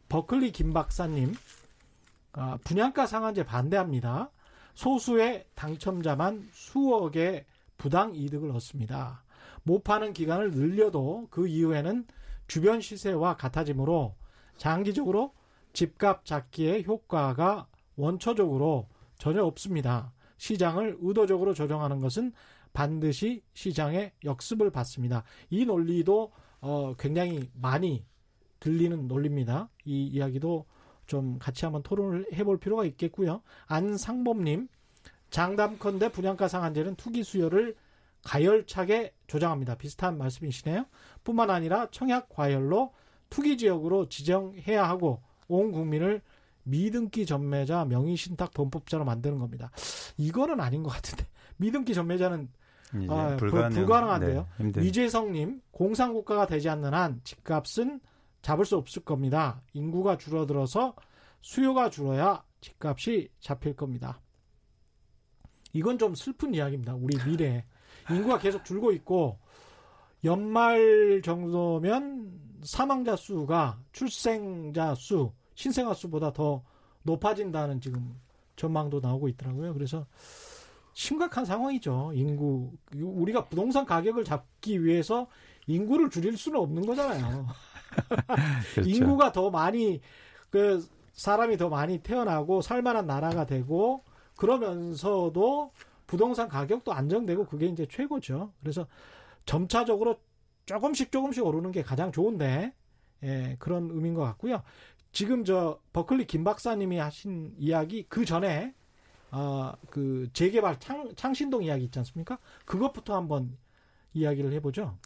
버클리 0.10 0.52
김 0.52 0.74
박사님 0.74 1.34
아, 2.34 2.58
분양가 2.64 3.08
상한제 3.08 3.46
반대합니다. 3.46 4.30
소수의 4.74 5.46
당첨자만 5.56 6.50
수억의 6.54 7.46
부당 7.78 8.16
이득을 8.16 8.52
얻습니다. 8.52 9.24
못 9.64 9.84
파는 9.84 10.14
기간을 10.14 10.52
늘려도 10.52 11.28
그 11.30 11.48
이후에는 11.48 12.06
주변 12.48 12.82
시세와 12.82 13.38
같아지므로 13.38 14.16
장기적으로 14.58 15.34
집값 15.74 16.26
잡기의 16.26 16.86
효과가 16.86 17.68
원초적으로 17.96 18.88
전혀 19.18 19.44
없습니다. 19.44 20.14
시장을 20.38 20.98
의도적으로 21.02 21.54
조정하는 21.54 22.02
것은 22.02 22.34
반드시 22.74 23.44
시장의 23.54 24.14
역습을 24.24 24.72
받습니다. 24.72 25.24
이 25.50 25.66
논리도 25.66 26.32
어, 26.62 26.94
굉장히 26.98 27.50
많이 27.54 28.06
들리는 28.62 29.10
논리입니다. 29.10 29.68
이 29.84 30.08
이야기도 30.08 30.66
좀 31.06 31.38
같이 31.40 31.66
한번 31.66 31.84
토론을 31.84 32.28
해볼 32.34 32.60
필요가 32.60 32.86
있겠고요. 32.86 33.42
안상범님, 33.66 34.70
장담컨대 35.30 36.14
분양가 36.14 36.48
상한제는 36.48 36.96
투기 36.96 37.24
수요를 37.24 37.76
가열차게 38.24 39.14
조장합니다. 39.28 39.76
비슷한 39.76 40.18
말씀이시네요. 40.18 40.86
뿐만 41.24 41.50
아니라 41.50 41.90
청약 41.92 42.30
과열로 42.30 42.94
투기 43.30 43.58
지역으로 43.58 44.08
지정해야 44.08 44.88
하고 44.88 45.22
온 45.48 45.72
국민을 45.72 46.22
미등기 46.64 47.26
전매자 47.26 47.84
명의 47.86 48.16
신탁 48.16 48.54
범법자로 48.54 49.04
만드는 49.04 49.40
겁니다. 49.40 49.72
이거는 50.18 50.60
아닌 50.60 50.84
것 50.84 50.90
같은데 50.92 51.26
미등기 51.58 51.94
전매자는 51.94 52.50
아, 53.10 53.38
불가능, 53.38 53.70
불가능한데요. 53.70 54.48
네, 54.60 54.82
이재성님 54.86 55.62
공산국가가 55.72 56.46
되지 56.46 56.70
않는 56.70 56.94
한 56.94 57.22
집값은 57.24 58.02
잡을 58.42 58.66
수 58.66 58.78
없을 58.78 59.04
겁니다. 59.04 59.62
인구가 59.74 60.18
줄어들어서 60.18 60.96
수요가 61.42 61.90
줄어야 61.90 62.44
집값이 62.62 63.30
잡힐 63.40 63.76
겁니다. 63.76 64.22
이건 65.74 65.98
좀 65.98 66.16
슬픈 66.16 66.54
이야기입니다. 66.54 66.96
우리 66.96 67.18
미래 67.26 67.66
인구가 68.10 68.40
계속 68.40 68.66
줄고 68.66 68.92
있고 68.92 69.40
연말 70.24 71.22
정도면 71.24 72.40
사망자 72.64 73.16
수가 73.16 73.80
출생자 73.92 74.94
수, 74.96 75.32
신생아 75.56 75.94
수보다 75.94 76.32
더 76.32 76.64
높아진다는 77.04 77.82
지금 77.82 78.20
전망도 78.56 79.00
나오고 79.00 79.28
있더라고요. 79.30 79.74
그래서 79.74 80.06
심각한 80.94 81.46
상황이죠. 81.46 82.12
인구 82.14 82.72
우리가 82.94 83.46
부동산 83.46 83.86
가격을 83.86 84.24
잡기 84.24 84.84
위해서 84.84 85.28
인구를 85.66 86.10
줄일 86.10 86.38
수는 86.38 86.60
없는 86.60 86.86
거잖아요. 86.86 87.48
그렇죠. 88.76 88.90
인구가 88.90 89.32
더 89.32 89.50
많이 89.50 90.02
그 90.50 90.86
사람이 91.14 91.58
더 91.58 91.70
많이 91.70 92.00
태어나고 92.00 92.62
살만한 92.62 93.06
나라가 93.06 93.46
되고 93.46 94.04
그러면서도 94.36 95.72
부동산 96.08 96.48
가격도 96.48 96.94
안정되고 96.94 97.46
그게 97.46 97.68
이제 97.68 97.86
최고죠. 97.90 98.52
그래서 98.60 98.88
점차적으로 99.46 100.20
조금씩 100.66 101.12
조금씩 101.12 101.46
오르는 101.46 101.72
게 101.72 101.82
가장 101.82 102.12
좋은데 102.12 102.74
예, 103.24 103.56
그런 103.60 103.90
의미인 103.92 104.14
것 104.14 104.24
같고요. 104.24 104.64
지금 105.12 105.44
저 105.44 105.80
버클리 105.94 106.26
김 106.26 106.44
박사님이 106.44 106.98
하신 106.98 107.54
이야기 107.58 108.06
그 108.08 108.26
전에 108.26 108.74
어, 109.32 109.74
그 109.90 110.30
재개발 110.34 110.80
창, 110.80 111.14
창신동 111.16 111.64
이야기 111.64 111.86
있지 111.86 112.00
않습니까? 112.00 112.38
그것부터 112.66 113.16
한번 113.16 113.58
이야기를 114.14 114.52
해보죠. 114.54 114.98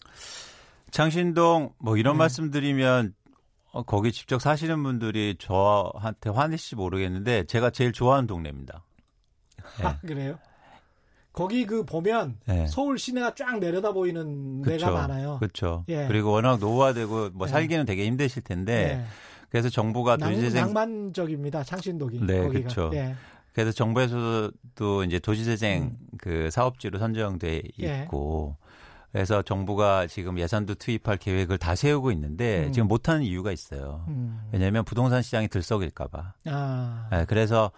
창신동 0.95 1.73
뭐 1.77 1.97
이런 1.97 2.13
네. 2.13 2.19
말씀드리면 2.19 3.15
어, 3.73 3.83
거기 3.83 4.13
직접 4.13 4.41
사시는 4.41 4.81
분들이 4.81 5.35
저한테 5.37 6.29
화내실지 6.29 6.77
모르겠는데 6.77 7.43
제가 7.47 7.69
제일 7.69 7.91
좋아하는 7.91 8.27
동네입니다. 8.27 8.85
네. 9.79 9.83
아, 9.85 9.99
그래요? 9.99 10.39
거기 11.33 11.65
그 11.65 11.83
보면 11.83 12.37
네. 12.45 12.65
서울 12.67 12.97
시내가 12.97 13.35
쫙 13.35 13.59
내려다 13.59 13.91
보이는 13.91 14.61
그쵸, 14.61 14.77
데가 14.77 14.91
많아요. 14.91 15.35
그렇죠. 15.39 15.83
예. 15.89 16.07
그리고 16.07 16.31
워낙 16.31 16.59
노후화되고 16.61 17.31
뭐 17.33 17.45
네. 17.45 17.51
살기는 17.51 17.85
되게 17.85 18.05
힘드실 18.05 18.43
텐데 18.43 18.95
네. 18.95 19.05
그래서 19.49 19.67
정부가 19.67 20.15
도시재생 20.15 20.63
낭만적입니다. 20.67 21.65
창신동이. 21.65 22.21
네, 22.21 22.47
그렇죠. 22.47 22.89
예. 22.93 23.15
그래서 23.51 23.73
정부에서도 23.73 25.03
이제 25.05 25.19
도시재생 25.19 25.83
음. 25.83 25.97
그 26.17 26.49
사업지로 26.49 26.99
선정돼 26.99 27.63
예. 27.81 28.03
있고 28.03 28.55
그래서 29.16 29.41
정부가 29.41 30.07
지금 30.07 30.38
예산도 30.38 30.76
투입할 30.76 31.16
계획을 31.16 31.57
다 31.57 31.74
세우고 31.74 32.11
있는데 32.11 32.66
음. 32.66 32.74
지금 32.74 32.89
못하는 32.89 33.24
이유가 33.24 33.53
있어요. 33.53 34.03
음. 34.09 34.41
왜냐하면 34.51 34.84
부동산 34.84 35.22
시장이 35.22 35.47
들썩일까봐. 35.47 36.34
아. 36.47 37.07
네, 37.09 37.24
그래서 37.26 37.72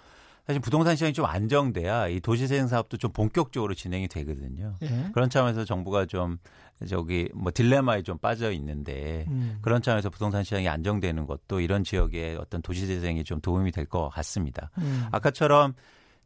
사실 0.48 0.60
부동산 0.60 0.96
시장이 0.96 1.14
좀 1.14 1.26
안정돼야 1.26 2.08
이 2.08 2.22
도시재생 2.22 2.68
사업도 2.68 2.98
좀 2.98 3.12
본격적으로 3.12 3.76
진행이 3.76 4.08
되거든요. 4.08 4.78
예. 4.82 5.12
그런 5.14 5.30
차원에서 5.30 5.64
정부가 5.64 6.08
좀 6.08 6.40
저기 6.90 7.30
뭐 7.36 7.52
딜레마에 7.54 8.02
좀 8.02 8.18
빠져 8.18 8.52
있는데 8.54 9.26
음. 9.28 9.60
그런 9.62 9.84
차원에서 9.84 10.10
부동산 10.10 10.44
시장이 10.44 10.68
안정되는 10.68 11.28
것도 11.28 11.60
이런 11.60 11.84
지역의 11.84 12.38
어떤 12.38 12.64
도시재생이 12.64 13.24
좀 13.26 13.42
도움이 13.42 13.72
될 13.74 13.86
것 13.86 14.10
같습니다. 14.10 14.72
음. 14.80 15.06
아까처럼 15.12 15.76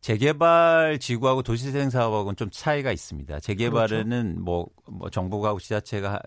재개발 0.01 0.97
지구하고 0.99 1.43
도시재생 1.43 1.91
사업하고는 1.91 2.35
좀 2.35 2.49
차이가 2.51 2.91
있습니다. 2.91 3.39
재개발은 3.39 4.09
그렇죠. 4.09 4.39
뭐, 4.41 4.67
뭐 4.87 5.09
정부가 5.11 5.53
고 5.53 5.59
지자체가 5.59 6.19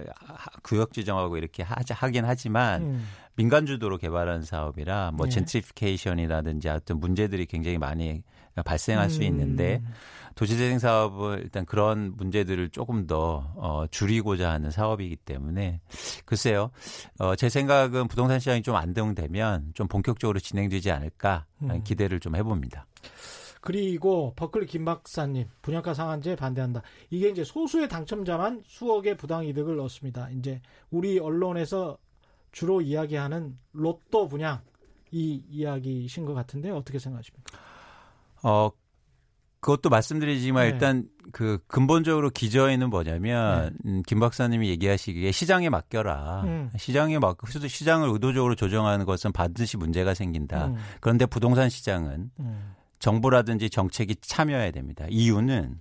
구역 0.62 0.92
지정하고 0.92 1.36
이렇게 1.36 1.64
하, 1.64 1.74
하긴 1.88 2.24
하지만 2.24 2.82
음. 2.82 3.08
민간 3.34 3.66
주도로 3.66 3.98
개발하는 3.98 4.42
사업이라 4.42 5.10
뭐 5.14 5.26
네. 5.26 5.32
젠트리피케이션이라든지 5.32 6.68
어떤 6.68 7.00
문제들이 7.00 7.46
굉장히 7.46 7.78
많이 7.78 8.22
발생할 8.64 9.06
음. 9.06 9.10
수 9.10 9.24
있는데 9.24 9.82
도시재생 10.36 10.78
사업은 10.78 11.40
일단 11.40 11.64
그런 11.66 12.14
문제들을 12.16 12.70
조금 12.70 13.08
더 13.08 13.52
어, 13.56 13.86
줄이고자 13.90 14.50
하는 14.50 14.70
사업이기 14.70 15.16
때문에 15.16 15.80
글쎄요. 16.24 16.70
어, 17.18 17.34
제 17.34 17.48
생각은 17.48 18.06
부동산 18.06 18.38
시장이 18.38 18.62
좀 18.62 18.76
안정되면 18.76 19.72
좀 19.74 19.88
본격적으로 19.88 20.38
진행되지 20.38 20.92
않을까 20.92 21.46
음. 21.62 21.82
기대를 21.82 22.20
좀 22.20 22.36
해봅니다. 22.36 22.86
그리고 23.64 24.34
버클리 24.36 24.66
김 24.66 24.84
박사님 24.84 25.48
분양가 25.62 25.94
상한제 25.94 26.36
반대한다. 26.36 26.82
이게 27.08 27.30
이제 27.30 27.44
소수의 27.44 27.88
당첨자만 27.88 28.62
수억의 28.66 29.16
부당 29.16 29.46
이득을 29.46 29.80
얻습니다. 29.80 30.28
이제 30.32 30.60
우리 30.90 31.18
언론에서 31.18 31.96
주로 32.52 32.82
이야기하는 32.82 33.56
로또 33.72 34.28
분양 34.28 34.60
이 35.10 35.42
이야기신 35.48 36.26
것 36.26 36.34
같은데 36.34 36.68
어떻게 36.68 36.98
생각하십니까? 36.98 37.58
어 38.42 38.70
그것도 39.60 39.88
말씀드리지만 39.88 40.64
네. 40.64 40.68
일단 40.68 41.08
그 41.32 41.58
근본적으로 41.66 42.28
기저에는 42.28 42.90
뭐냐면 42.90 43.70
네. 43.82 43.90
음, 43.90 44.02
김 44.06 44.20
박사님이 44.20 44.68
얘기하시기에 44.68 45.32
시장에 45.32 45.70
맡겨라. 45.70 46.42
음. 46.42 46.70
시장에 46.76 47.18
맡 47.18 47.38
시장을 47.48 48.10
의도적으로 48.10 48.56
조정하는 48.56 49.06
것은 49.06 49.32
반드시 49.32 49.78
문제가 49.78 50.12
생긴다. 50.12 50.66
음. 50.66 50.76
그런데 51.00 51.24
부동산 51.24 51.70
시장은 51.70 52.30
음. 52.40 52.74
정부라든지 53.04 53.68
정책이 53.68 54.16
참여해야 54.22 54.70
됩니다. 54.70 55.04
이유는 55.10 55.78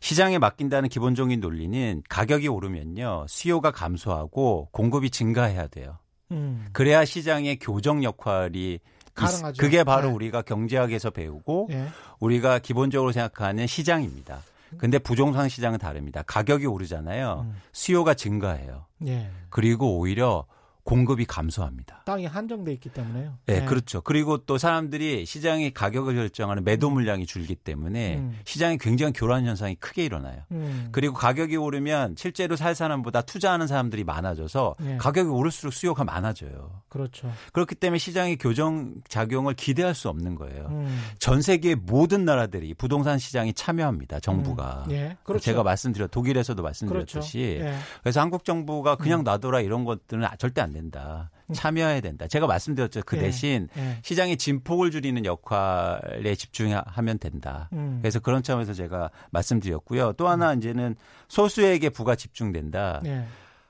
시장에 0.00 0.38
맡긴다는 0.38 0.88
기본적인 0.88 1.38
논리는 1.38 2.02
가격이 2.08 2.48
오르면요. 2.48 3.26
수요가 3.28 3.70
감소하고 3.70 4.68
공급이 4.72 5.10
증가해야 5.10 5.68
돼요. 5.68 5.98
음. 6.32 6.66
그래야 6.72 7.04
시장의 7.04 7.60
교정 7.60 8.02
역할이 8.02 8.80
가능하죠. 9.14 9.60
그게 9.60 9.84
바로 9.84 10.08
네. 10.08 10.14
우리가 10.14 10.42
경제학에서 10.42 11.10
배우고 11.10 11.68
네. 11.70 11.86
우리가 12.18 12.58
기본적으로 12.58 13.12
생각하는 13.12 13.68
시장입니다. 13.68 14.40
근데 14.76 14.98
부동산 14.98 15.48
시장은 15.48 15.78
다릅니다. 15.78 16.24
가격이 16.26 16.66
오르잖아요. 16.66 17.46
음. 17.46 17.54
수요가 17.72 18.14
증가해요. 18.14 18.86
네. 18.98 19.30
그리고 19.50 19.98
오히려 19.98 20.46
공급이 20.84 21.24
감소합니다. 21.24 22.02
땅이 22.04 22.26
한정돼 22.26 22.72
있기 22.74 22.90
때문에요. 22.90 23.38
네, 23.46 23.60
네, 23.60 23.64
그렇죠. 23.64 24.02
그리고 24.02 24.36
또 24.38 24.58
사람들이 24.58 25.24
시장이 25.24 25.72
가격을 25.72 26.14
결정하는 26.14 26.62
매도 26.62 26.88
음. 26.88 26.94
물량이 26.94 27.24
줄기 27.24 27.54
때문에 27.54 28.18
음. 28.18 28.38
시장이 28.44 28.76
굉장히 28.76 29.14
교란 29.14 29.46
현상이 29.46 29.76
크게 29.76 30.04
일어나요. 30.04 30.42
음. 30.52 30.90
그리고 30.92 31.14
가격이 31.14 31.56
오르면 31.56 32.16
실제로 32.18 32.54
살 32.54 32.74
사람보다 32.74 33.22
투자하는 33.22 33.66
사람들이 33.66 34.04
많아져서 34.04 34.76
네. 34.78 34.96
가격이 34.98 35.30
오를수록 35.30 35.72
수요가 35.72 36.04
많아져요. 36.04 36.82
그렇죠. 36.90 37.32
그렇기 37.54 37.74
때문에 37.76 37.98
시장의 37.98 38.36
교정 38.36 38.94
작용을 39.08 39.54
기대할 39.54 39.94
수 39.94 40.10
없는 40.10 40.34
거예요. 40.34 40.66
음. 40.70 41.00
전 41.18 41.40
세계 41.40 41.74
모든 41.74 42.26
나라들이 42.26 42.74
부동산 42.74 43.18
시장이 43.18 43.54
참여합니다. 43.54 44.20
정부가. 44.20 44.84
네, 44.86 45.16
그렇죠. 45.22 45.42
제가 45.44 45.62
말씀드렸 45.62 46.10
독일에서도 46.10 46.62
말씀드렸듯이 46.62 47.38
그렇죠. 47.38 47.38
예. 47.38 47.74
그래서 48.02 48.20
한국 48.20 48.44
정부가 48.44 48.96
그냥 48.96 49.20
음. 49.20 49.24
놔둬라 49.24 49.62
이런 49.62 49.86
것들은 49.86 50.28
절대 50.38 50.60
안 50.60 50.73
된다. 50.74 51.30
참여해야 51.54 52.02
된다. 52.02 52.26
제가 52.26 52.46
말씀드렸죠. 52.46 53.00
그 53.06 53.16
예. 53.16 53.22
대신 53.22 53.68
예. 53.78 53.98
시장의 54.02 54.36
진폭을 54.36 54.90
줄이는 54.90 55.24
역할에 55.24 56.34
집중하면 56.34 57.18
된다. 57.18 57.70
음. 57.72 58.00
그래서 58.02 58.20
그런 58.20 58.42
점에서 58.42 58.74
제가 58.74 59.10
말씀드렸고요. 59.30 60.12
또 60.12 60.28
하나 60.28 60.52
음. 60.52 60.58
이제는 60.58 60.96
소수에게 61.28 61.88
부가 61.88 62.14
집중된다. 62.14 63.00
예. 63.06 63.24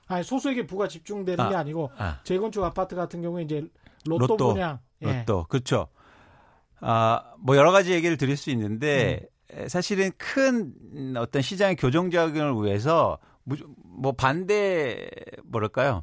아니 0.07 0.25
소수에게 0.25 0.67
부가 0.67 0.89
집중되는 0.89 1.45
아, 1.45 1.49
게 1.49 1.55
아니고 1.55 1.91
아. 1.97 2.21
재건축 2.25 2.65
아파트 2.65 2.97
같은 2.97 3.23
경우에 3.23 3.45
이제 3.45 3.65
로또, 4.05 4.27
로또 4.27 4.53
분양. 4.55 4.81
예. 5.03 5.19
로또 5.21 5.45
그렇죠. 5.49 5.87
아, 6.81 7.23
뭐 7.39 7.57
여러 7.57 7.71
가지 7.73 7.93
얘기를 7.93 8.17
드릴 8.17 8.37
수 8.37 8.51
있는데 8.51 9.21
음. 9.53 9.69
사실은 9.69 10.11
큰 10.19 11.15
어떤 11.17 11.41
시장의 11.43 11.77
교정 11.77 12.11
작용을 12.11 12.67
위해서 12.67 13.19
뭐 13.45 14.13
반대 14.13 15.09
뭐랄까요? 15.45 16.03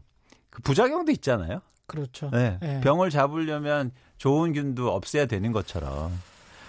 그 0.52 0.62
부작용도 0.62 1.12
있잖아요. 1.14 1.62
그렇죠. 1.88 2.30
네. 2.32 2.58
네. 2.62 2.80
병을 2.82 3.10
잡으려면 3.10 3.92
좋은 4.18 4.54
균도 4.54 4.94
없애야 4.94 5.26
되는 5.26 5.52
것처럼. 5.52 6.12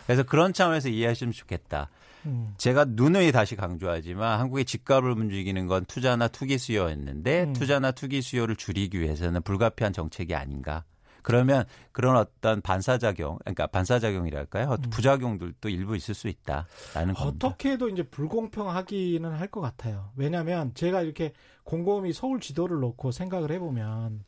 그래서 0.07 0.23
그런 0.23 0.53
차원에서 0.53 0.89
이해하시면 0.89 1.33
좋겠다. 1.33 1.91
음. 2.27 2.55
제가 2.57 2.87
누누이 2.89 3.33
다시 3.33 3.57
강조하지만 3.57 4.41
한국의 4.41 4.65
집값을 4.65 5.11
움직이는 5.11 5.67
건 5.67 5.85
투자나 5.85 6.29
투기 6.29 6.57
수요였는데 6.59 7.45
음. 7.45 7.53
투자나 7.53 7.93
투기 7.93 8.23
수요를 8.23 8.57
줄이기 8.57 9.01
위해서는 9.01 9.43
불가피한 9.43 9.93
정책이 9.93 10.35
아닌가. 10.35 10.85
그러면 11.23 11.65
그런 11.93 12.17
어떤 12.17 12.61
반사작용, 12.61 13.39
그러니까 13.39 13.67
반사작용이랄까요? 13.69 14.71
음. 14.73 14.91
부작용들도 14.91 15.69
일부 15.69 15.97
있을 15.97 16.15
수 16.15 16.29
있다라는 16.29 17.15
겁니다. 17.15 17.47
어떻게 17.49 17.73
해도 17.73 17.89
이제 17.89 18.03
불공평하기는 18.03 19.31
할 19.31 19.49
것 19.53 19.61
같아요. 19.61 20.11
왜냐하면 20.17 20.73
제가 20.75 21.03
이렇게 21.03 21.33
곰곰이 21.65 22.13
서울 22.13 22.41
지도를 22.41 22.81
놓고 22.81 23.11
생각을 23.13 23.51
해보면 23.53 24.25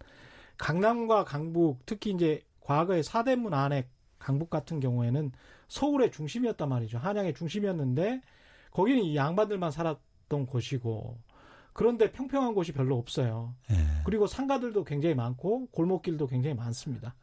강남과 0.58 1.24
강북, 1.24 1.86
특히 1.86 2.10
이제 2.10 2.42
과거의 2.60 3.02
사대문 3.02 3.54
안에 3.54 3.88
강북 4.18 4.50
같은 4.50 4.80
경우에는 4.80 5.32
서울의 5.68 6.12
중심이었단 6.12 6.68
말이죠. 6.68 6.98
한양의 6.98 7.34
중심이었는데 7.34 8.20
거기는 8.70 9.02
이 9.02 9.16
양반들만 9.16 9.70
살았던 9.70 10.46
곳이고 10.46 11.18
그런데 11.74 12.12
평평한 12.12 12.54
곳이 12.54 12.72
별로 12.72 12.96
없어요. 12.96 13.54
예. 13.70 13.74
그리고 14.04 14.26
상가들도 14.26 14.84
굉장히 14.84 15.14
많고 15.14 15.66
골목길도 15.66 16.28
굉장히 16.28 16.54
많습니다. 16.54 17.14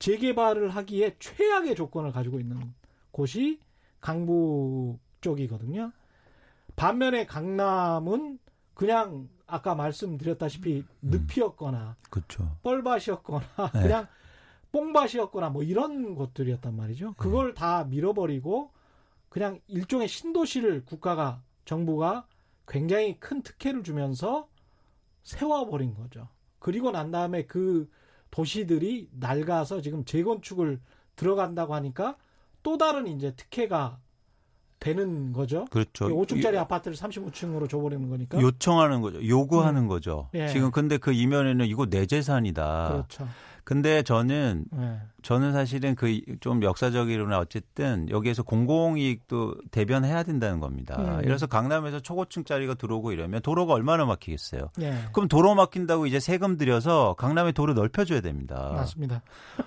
재개발을 0.00 0.68
하기에 0.70 1.16
최악의 1.18 1.76
조건을 1.76 2.12
가지고 2.12 2.40
있는 2.40 2.74
곳이 3.12 3.60
강북 4.00 4.98
쪽이거든요. 5.20 5.92
반면에 6.74 7.26
강남은 7.26 8.38
그냥 8.74 9.28
아까 9.46 9.74
말씀드렸다시피 9.76 10.84
음. 11.04 11.28
늪이었거나 11.28 11.96
그렇죠. 12.10 12.56
뻘밭이었거나 12.62 13.46
네. 13.72 13.82
그냥 13.82 14.08
뽕밭이었거나 14.72 15.50
뭐 15.50 15.62
이런 15.62 16.16
것들이었단 16.16 16.76
말이죠. 16.76 17.14
그걸 17.16 17.54
네. 17.54 17.54
다 17.54 17.84
밀어버리고 17.84 18.72
그냥 19.28 19.60
일종의 19.68 20.08
신도시를 20.08 20.84
국가가 20.84 21.40
정부가 21.64 22.26
굉장히 22.66 23.18
큰 23.18 23.42
특혜를 23.42 23.82
주면서 23.82 24.48
세워버린 25.22 25.94
거죠. 25.94 26.28
그리고 26.58 26.90
난 26.90 27.10
다음에 27.10 27.46
그 27.46 27.88
도시들이 28.30 29.08
낡아서 29.12 29.80
지금 29.80 30.04
재건축을 30.04 30.80
들어간다고 31.14 31.74
하니까 31.74 32.16
또 32.62 32.76
다른 32.76 33.06
이제 33.06 33.34
특혜가 33.36 33.98
되는 34.78 35.32
거죠. 35.32 35.64
그렇죠. 35.70 36.08
5층짜리 36.08 36.54
요, 36.54 36.60
아파트를 36.60 36.96
35층으로 36.96 37.68
줘버리는 37.68 38.08
거니까. 38.08 38.40
요청하는 38.40 39.00
거죠. 39.00 39.26
요구하는 39.26 39.82
음. 39.82 39.88
거죠. 39.88 40.28
예. 40.34 40.48
지금 40.48 40.70
근데 40.70 40.98
그 40.98 41.12
이면에는 41.12 41.66
이거 41.66 41.86
내 41.86 42.06
재산이다. 42.06 42.88
그렇죠. 42.88 43.28
근데 43.66 44.04
저는 44.04 44.64
네. 44.70 45.00
저는 45.22 45.52
사실은 45.52 45.96
그 45.96 46.06
좀 46.40 46.62
역사적이로나 46.62 47.40
어쨌든 47.40 48.08
여기에서 48.08 48.44
공공이익도 48.44 49.56
대변해야 49.72 50.22
된다는 50.22 50.60
겁니다. 50.60 50.94
음. 50.96 51.24
이래서 51.24 51.48
강남에서 51.48 51.98
초고층짜리가 51.98 52.74
들어오고 52.74 53.10
이러면 53.10 53.42
도로가 53.42 53.72
얼마나 53.72 54.04
막히겠어요. 54.04 54.70
네. 54.76 54.96
그럼 55.12 55.26
도로 55.26 55.56
막힌다고 55.56 56.06
이제 56.06 56.20
세금 56.20 56.56
들여서 56.56 57.14
강남의 57.18 57.52
도로 57.54 57.74
넓혀줘야 57.74 58.20
됩니다. 58.20 58.70
맞습니다. 58.76 59.22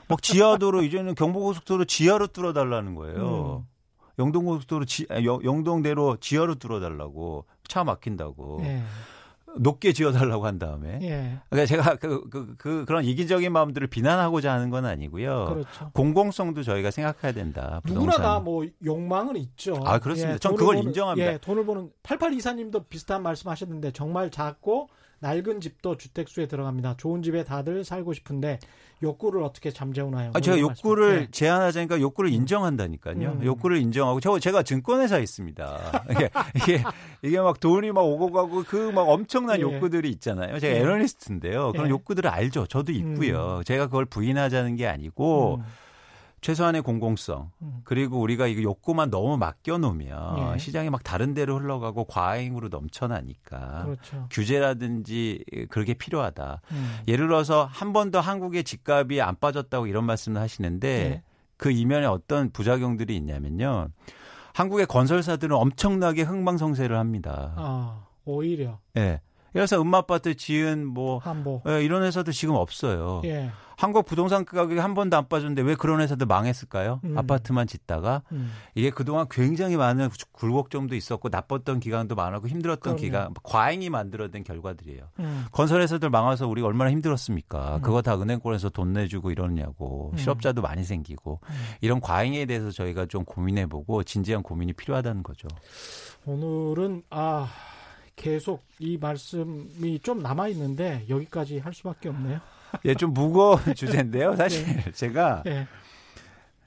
막 0.08 0.22
지하도로 0.22 0.84
이제는 0.84 1.16
경부고속도로 1.16 1.84
지하로 1.84 2.28
뚫어달라는 2.28 2.96
거예요. 2.96 3.66
음. 3.66 3.80
영동고속도로 4.18 4.86
지, 4.86 5.06
영동대로 5.44 6.16
지하로 6.22 6.56
뚫어달라고 6.56 7.44
차 7.68 7.84
막힌다고. 7.84 8.60
네. 8.62 8.82
높게 9.58 9.94
지어달라고 9.94 10.46
한 10.46 10.60
다음에. 10.60 11.00
예. 11.02 11.40
그러니까 11.50 11.66
제가 11.66 11.96
그, 11.96 12.30
그, 12.30 12.56
그, 12.58 12.86
그런 12.86 13.04
이기적인 13.04 13.52
마음들을 13.52 13.88
비난하고자 13.88 14.52
하는 14.54 14.70
건 14.70 14.86
아니고요. 14.86 15.46
그렇죠. 15.50 15.92
공공성도 15.94 16.64
저희가 16.64 16.92
생각해야 16.92 17.34
된다. 17.34 17.82
누구나 17.86 18.14
다 18.18 18.40
뭐 18.40 18.66
욕망은 18.86 19.36
있죠. 19.38 19.82
아, 19.86 20.00
그렇습니다. 20.00 20.36
예, 20.36 20.38
전 20.40 20.56
그걸 20.56 20.76
버는, 20.76 20.90
인정합니다. 20.90 21.34
예, 21.34 21.38
돈을 21.40 21.66
버는 21.66 21.92
88 22.04 22.34
이사님도 22.34 22.84
비슷한 22.86 23.22
말씀 23.24 23.50
하셨는데 23.50 23.92
정말 23.92 24.30
작고 24.30 24.90
낡은 25.22 25.62
집도 25.62 25.98
주택수에 25.98 26.48
들어갑니다. 26.48 26.96
좋은 26.98 27.22
집에 27.24 27.44
다들 27.44 27.84
살고 27.84 28.14
싶은데 28.14 28.60
욕구를 29.02 29.44
어떻게 29.44 29.72
잠재우나요? 29.72 30.32
아, 30.34 30.40
제가 30.42 30.60
욕구를 30.60 31.20
네. 31.20 31.28
제한하자니까 31.32 32.02
욕구를 32.02 32.32
인정한다니까요. 32.32 33.30
음. 33.32 33.44
욕구를 33.46 33.78
인정하고 33.78 34.20
저 34.20 34.38
제가 34.40 34.64
증권회사 34.64 35.20
있습니다. 35.20 36.04
이게 36.12 36.30
이게 36.56 36.84
이게 37.22 37.40
막 37.40 37.60
돈이 37.60 37.92
막 37.94 38.02
오고 38.02 38.32
가고 38.32 38.64
그 38.64 38.90
막 38.92 39.04
엄청난 39.08 39.58
예. 39.60 39.62
욕구들이 39.62 40.10
있잖아요. 40.10 40.60
제가 40.60 40.76
예. 40.76 40.80
애널리스트인데요. 40.82 41.72
그런 41.74 41.88
예. 41.88 41.90
욕구들을 41.92 42.30
알죠. 42.30 42.66
저도 42.68 42.92
있고요. 42.92 43.58
음. 43.60 43.64
제가 43.64 43.86
그걸 43.86 44.06
부인하자는 44.06 44.76
게 44.76 44.88
아니고 44.88 45.60
음. 45.60 45.64
최소한의 46.42 46.82
공공성 46.82 47.52
음. 47.62 47.82
그리고 47.84 48.20
우리가 48.20 48.48
이거 48.48 48.62
욕구만 48.62 49.10
너무 49.10 49.38
맡겨놓으면 49.38 50.54
예. 50.54 50.58
시장이 50.58 50.90
막 50.90 51.04
다른 51.04 51.34
데로 51.34 51.60
흘러가고 51.60 52.06
과잉으로 52.06 52.70
넘쳐나니까 52.70 53.84
그렇죠. 53.86 54.28
규제라든지 54.32 55.44
그렇게 55.70 55.94
필요하다. 55.94 56.62
음. 56.72 56.98
예를 57.08 57.28
들어서 57.28 57.66
한 57.66 57.94
번 57.94 58.12
더 58.12 58.20
한국의 58.20 58.64
집값이 58.64 59.22
안 59.22 59.36
빠졌다고 59.40 59.88
이런 59.88 60.06
말씀을 60.06 60.40
하시는데 60.42 60.88
예. 60.88 61.24
그 61.58 61.72
이면에 61.72 62.06
어떤 62.06 62.50
부작용들이 62.52 63.16
있냐면요. 63.18 63.90
한국의 64.54 64.86
건설사들은 64.88 65.56
엄청나게 65.56 66.22
흥망성쇠를 66.24 66.98
합니다. 66.98 67.54
아, 67.58 68.06
오히려. 68.26 68.80
예. 68.96 69.00
네. 69.00 69.22
그래서 69.52 69.82
음마아파트 69.82 70.36
지은 70.36 70.86
뭐 70.86 71.18
한보. 71.18 71.62
예, 71.68 71.84
이런 71.84 72.04
회사도 72.04 72.32
지금 72.32 72.56
없어요. 72.56 73.22
예. 73.26 73.50
한국 73.80 74.06
부동산 74.06 74.44
가격이 74.44 74.78
한 74.78 74.94
번도 74.94 75.16
안 75.16 75.30
빠졌는데 75.30 75.62
왜 75.62 75.74
그런 75.74 76.02
회사들 76.02 76.28
망했을까요? 76.28 77.00
음. 77.06 77.18
아파트만 77.18 77.66
짓다가 77.66 78.24
음. 78.34 78.52
이게 78.76 78.90
그동안 78.90 79.26
굉장히 79.32 79.78
많은 79.78 80.10
굴곡점도 80.34 80.96
있었고 80.98 81.30
나빴던 81.30 81.80
기간도 81.80 82.16
많았고 82.16 82.50
힘들었던 82.50 82.82
그럼요. 82.82 83.00
기간 83.00 83.34
과잉이 83.42 83.90
만들어낸 83.90 84.44
결과들이에요. 84.44 85.04
음. 85.20 85.46
건설 85.54 85.82
회사들 85.82 86.10
망해서 86.10 86.46
우리가 86.46 86.68
얼마나 86.68 86.92
힘들었습니까? 86.92 87.78
음. 87.78 87.82
그거 87.82 88.02
다 88.02 88.20
은행권에서 88.20 88.68
돈 88.68 88.92
내주고 88.92 89.32
이러냐고 89.32 90.10
음. 90.12 90.18
실업자도 90.18 90.62
많이 90.62 90.84
생기고 90.84 91.40
음. 91.42 91.56
이런 91.80 92.02
과잉에 92.02 92.46
대해서 92.48 92.72
저희가 92.72 93.06
좀 93.06 93.24
고민해보고 93.24 94.04
진지한 94.04 94.44
고민이 94.44 94.74
필요하다는 94.74 95.24
거죠. 95.24 95.48
오늘은 96.26 97.04
아. 97.12 97.48
계속 98.18 98.66
이 98.80 98.98
말씀이 98.98 100.00
좀 100.04 100.22
남아 100.22 100.50
있는데 100.50 101.06
여기까지 101.08 101.60
할 101.60 101.74
수밖에 101.74 102.10
없네요. 102.10 102.42
예, 102.86 102.94
좀 102.96 103.14
무거운 103.14 103.60
주제인데요. 103.76 104.36
사실 104.36 104.66
네. 104.66 104.92
제가 104.92 105.44
네. 105.46 105.68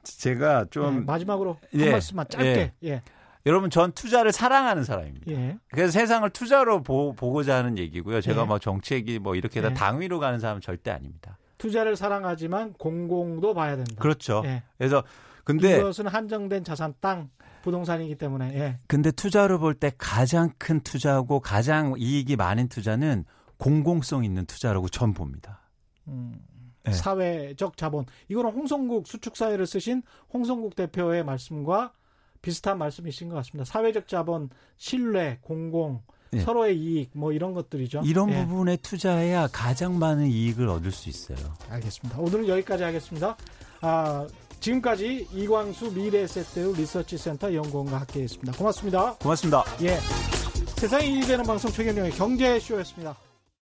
제가 0.03 0.67
좀 0.71 1.01
네, 1.01 1.05
마지막으로 1.05 1.59
한 1.73 1.81
예, 1.81 1.91
말씀만 1.93 2.27
짧게. 2.29 2.73
예. 2.85 2.89
예. 2.89 3.03
여러분 3.47 3.71
전 3.71 3.93
투자를 3.93 4.31
사랑하는 4.33 4.85
사람입니다. 4.85 5.31
예. 5.33 5.59
그래서 5.71 5.93
세상을 5.93 6.29
투자로 6.31 6.83
보, 6.83 7.15
고자 7.15 7.57
하는 7.57 7.79
얘기고요. 7.79 8.21
제가 8.21 8.43
예. 8.43 8.47
뭐 8.47 8.59
정책이 8.59 9.19
뭐 9.19 9.35
이렇게 9.35 9.61
다 9.61 9.71
예. 9.71 9.75
당위로 9.75 10.19
가는 10.21 10.39
사람은 10.39 10.61
절대 10.61 10.91
아닙니다. 10.91 11.39
투자를 11.59 11.95
사랑하지만 11.97 12.73
공공도 12.75 13.55
봐야 13.55 13.77
된다. 13.77 13.95
그렇죠. 13.99 14.43
예. 14.45 14.63
그래서 14.79 15.03
근데 15.45 15.79
이것은 15.79 16.07
한정된 16.09 16.65
자산 16.65 16.95
땅 17.01 17.31
부동산이기 17.63 18.17
때문에. 18.17 18.53
예. 18.59 18.77
근데 18.89 19.11
투자로 19.13 19.59
볼 19.61 19.75
때 19.75 19.93
가장 19.99 20.51
큰 20.59 20.81
투자고 20.81 21.39
가장 21.41 21.95
이익이 21.97 22.35
많은 22.37 22.69
투자는 22.69 23.25
공공성 23.59 24.25
있는 24.25 24.47
투자라고 24.47 24.89
전 24.89 25.15
봅니다. 25.15 25.61
음. 26.09 26.45
네. 26.85 26.93
사회적 26.93 27.77
자본. 27.77 28.07
이거는 28.29 28.51
홍성국 28.51 29.07
수축사회를 29.07 29.67
쓰신 29.67 30.03
홍성국 30.33 30.75
대표의 30.75 31.25
말씀과 31.25 31.93
비슷한 32.41 32.79
말씀이신 32.79 33.29
것 33.29 33.37
같습니다. 33.37 33.65
사회적 33.65 34.09
자본, 34.09 34.51
신뢰, 34.77 35.39
공공, 35.43 36.03
네. 36.33 36.41
서로의 36.41 36.77
이익, 36.79 37.11
뭐 37.15 37.33
이런 37.33 37.53
것들이죠. 37.53 38.03
이런 38.05 38.31
네. 38.31 38.45
부분에 38.47 38.77
투자해야 38.79 39.49
가장 39.53 39.99
많은 39.99 40.27
이익을 40.27 40.69
얻을 40.69 40.91
수 40.91 41.09
있어요. 41.09 41.39
알겠습니다. 41.69 42.19
오늘은 42.19 42.49
여기까지 42.49 42.83
하겠습니다. 42.83 43.37
아, 43.81 44.27
지금까지 44.59 45.29
이광수 45.33 45.93
미래에셋대우 45.93 46.75
리서치센터 46.75 47.53
연구원과 47.55 48.01
함께했습니다. 48.01 48.53
고맙습니다. 48.57 49.15
고맙습니다. 49.17 49.65
예. 49.83 49.99
세상이 50.79 51.15
이익되는 51.15 51.45
방송 51.45 51.71
최경영의 51.71 52.13
경제쇼였습니다. 52.13 53.32